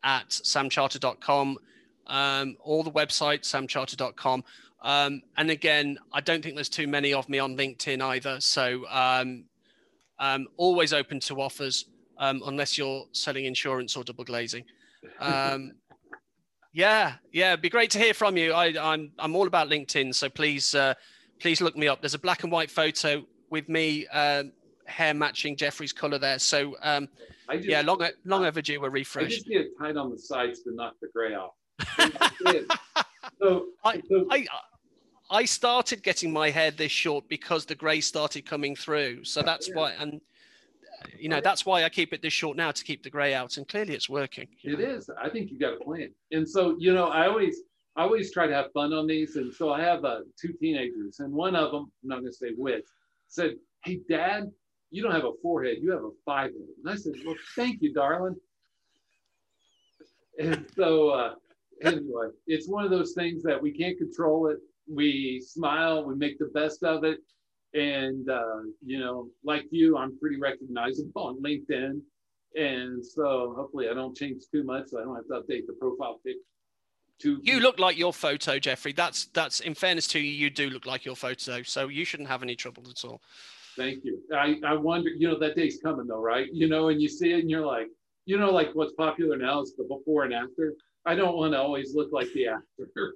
[0.03, 1.57] at samcharter.com.
[2.05, 4.43] Um, all the website, samcharter.com.
[4.83, 8.39] Um, and again, I don't think there's too many of me on LinkedIn either.
[8.41, 9.45] So um,
[10.19, 11.85] um, always open to offers
[12.19, 14.65] um, unless you're selling insurance or double glazing.
[15.19, 15.71] Um,
[16.73, 18.53] yeah, yeah, it'd be great to hear from you.
[18.53, 20.93] I, I'm, I'm all about LinkedIn, so please uh,
[21.39, 22.01] please look me up.
[22.01, 24.43] There's a black and white photo with me, uh,
[24.85, 26.39] hair matching Jeffrey's color there.
[26.39, 27.07] So um,
[27.51, 29.25] just, yeah, long long overdue a refresh.
[29.25, 31.53] I just get it tight on the sides to knock the gray off.
[33.39, 34.47] so, I, so I,
[35.29, 39.23] I started getting my hair this short because the grey started coming through.
[39.23, 39.75] So that's yeah.
[39.75, 40.19] why, and
[41.19, 43.57] you know, that's why I keep it this short now to keep the grey out.
[43.57, 44.47] And clearly, it's working.
[44.63, 44.85] It know?
[44.85, 45.11] is.
[45.21, 46.09] I think you got a plan.
[46.31, 47.57] And so, you know, I always,
[47.95, 49.35] I always try to have fun on these.
[49.35, 52.37] And so I have uh, two teenagers, and one of them, I'm not going to
[52.37, 52.85] say which,
[53.33, 54.51] said, "Hey, Dad,
[54.91, 55.77] you don't have a forehead.
[55.81, 58.35] You have a five head." And I said, "Well, thank you, darling."
[60.39, 61.35] And so, uh,
[61.83, 66.39] anyway, it's one of those things that we can't control it we smile, we make
[66.39, 67.19] the best of it.
[67.73, 71.99] And, uh, you know, like you, I'm pretty recognizable on LinkedIn.
[72.55, 74.89] And so hopefully I don't change too much.
[74.89, 76.37] So I don't have to update the profile pic.
[77.23, 77.39] Too.
[77.41, 78.91] You look like your photo, Jeffrey.
[78.91, 81.63] That's that's in fairness to you, you do look like your photo.
[81.63, 83.21] So you shouldn't have any trouble at all.
[83.77, 84.19] Thank you.
[84.35, 86.47] I, I wonder, you know, that day's coming though, right?
[86.51, 87.87] You know, and you see it and you're like,
[88.25, 90.73] you know, like what's popular now is the before and after.
[91.05, 93.13] I don't want to always look like the after.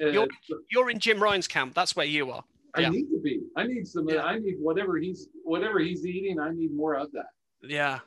[0.00, 0.28] You're,
[0.70, 1.74] you're in Jim Ryan's camp.
[1.74, 2.42] That's where you are.
[2.74, 2.88] I yeah.
[2.88, 3.42] need to be.
[3.54, 4.08] I need some.
[4.08, 4.22] Yeah.
[4.22, 6.40] I need whatever he's whatever he's eating.
[6.40, 7.26] I need more of that.
[7.62, 7.98] Yeah,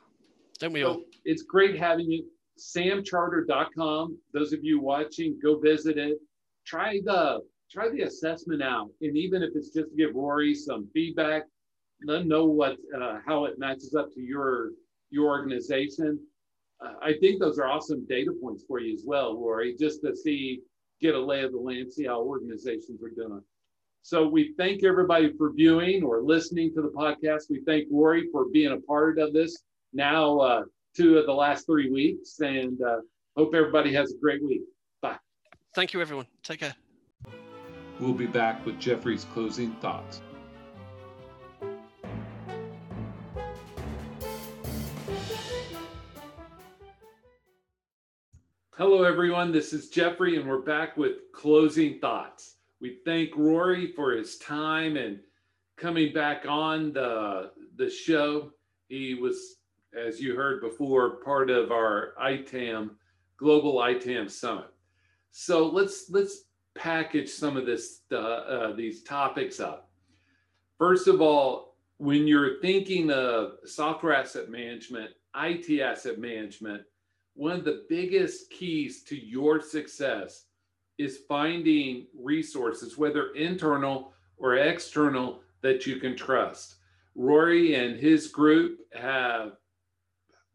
[0.58, 1.02] don't we so all?
[1.24, 2.24] It's great having you.
[2.58, 4.18] Samcharter.com.
[4.32, 6.18] Those of you watching, go visit it.
[6.66, 7.40] Try the
[7.70, 11.42] try the assessment out, and even if it's just to give Rory some feedback,
[12.04, 14.70] let know what uh, how it matches up to your
[15.10, 16.18] your organization.
[16.84, 20.14] Uh, I think those are awesome data points for you as well, Rory, just to
[20.14, 20.60] see
[21.00, 23.42] get a lay of the land, see how organizations are doing.
[24.02, 27.50] So we thank everybody for viewing or listening to the podcast.
[27.50, 30.62] We thank Rory for being a part of this now, uh,
[30.98, 32.98] two of the last three weeks, and uh,
[33.36, 34.62] hope everybody has a great week.
[35.00, 35.16] Bye.
[35.72, 36.26] Thank you, everyone.
[36.42, 36.74] Take care.
[38.00, 40.20] We'll be back with Jeffrey's closing thoughts.
[48.76, 49.52] Hello, everyone.
[49.52, 52.56] This is Jeffrey, and we're back with closing thoughts.
[52.80, 55.20] We thank Rory for his time and
[55.76, 58.50] coming back on the the show.
[58.88, 59.57] He was,
[59.96, 62.92] as you heard before, part of our ITAM
[63.36, 64.72] Global ITAM Summit.
[65.30, 69.90] So let's let's package some of this uh, uh, these topics up.
[70.78, 76.82] First of all, when you're thinking of software asset management, IT asset management
[77.38, 80.46] one of the biggest keys to your success
[80.98, 86.78] is finding resources, whether internal or external, that you can trust.
[87.14, 89.52] Rory and his group have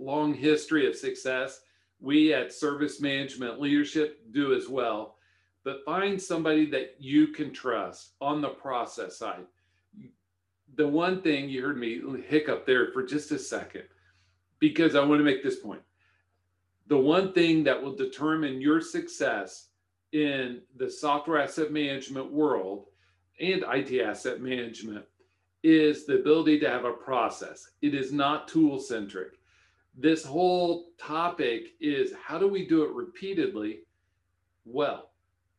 [0.04, 1.62] long history of success.
[1.99, 5.16] We at Service Management Leadership do as well.
[5.64, 9.45] But find somebody that you can trust on the process side.
[10.76, 13.84] the one thing you heard me hiccup there for just a second,
[14.60, 15.82] because I want to make this point.
[16.88, 19.70] The one thing that will determine your success
[20.12, 22.86] in the software asset management world
[23.39, 25.06] and IT asset management
[25.64, 27.70] is the ability to have a process.
[27.82, 29.39] It is not tool centric.
[29.95, 33.81] This whole topic is how do we do it repeatedly
[34.65, 35.11] well?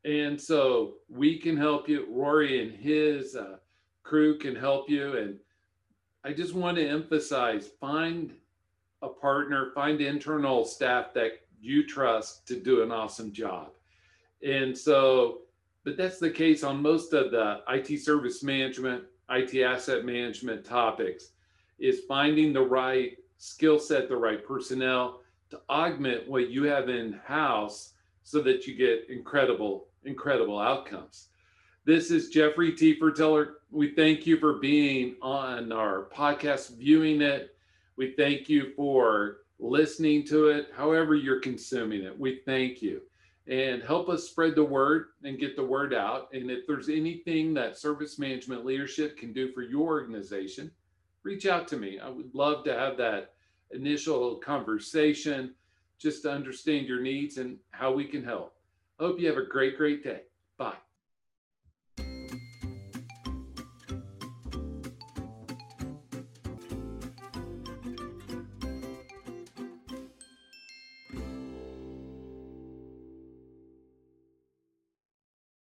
[0.04, 2.06] And so we can help you.
[2.10, 3.56] Rory and his uh,
[4.02, 5.16] crew can help you.
[5.16, 5.38] And
[6.24, 8.32] I just want to emphasize find
[9.02, 13.70] a partner, find internal staff that you trust to do an awesome job.
[14.46, 15.42] And so,
[15.84, 21.30] but that's the case on most of the IT service management, IT asset management topics
[21.78, 25.20] is finding the right skill set, the right personnel
[25.50, 27.92] to augment what you have in house
[28.22, 31.28] so that you get incredible, incredible outcomes.
[31.84, 33.56] This is Jeffrey Tefertiller.
[33.70, 37.54] We thank you for being on our podcast, viewing it.
[37.98, 42.18] We thank you for listening to it, however you're consuming it.
[42.18, 43.02] We thank you.
[43.46, 46.30] And help us spread the word and get the word out.
[46.32, 50.70] And if there's anything that service management leadership can do for your organization,
[51.24, 51.98] reach out to me.
[51.98, 53.33] I would love to have that
[53.74, 55.54] initial conversation
[55.98, 58.54] just to understand your needs and how we can help.
[58.98, 60.22] Hope you have a great, great day.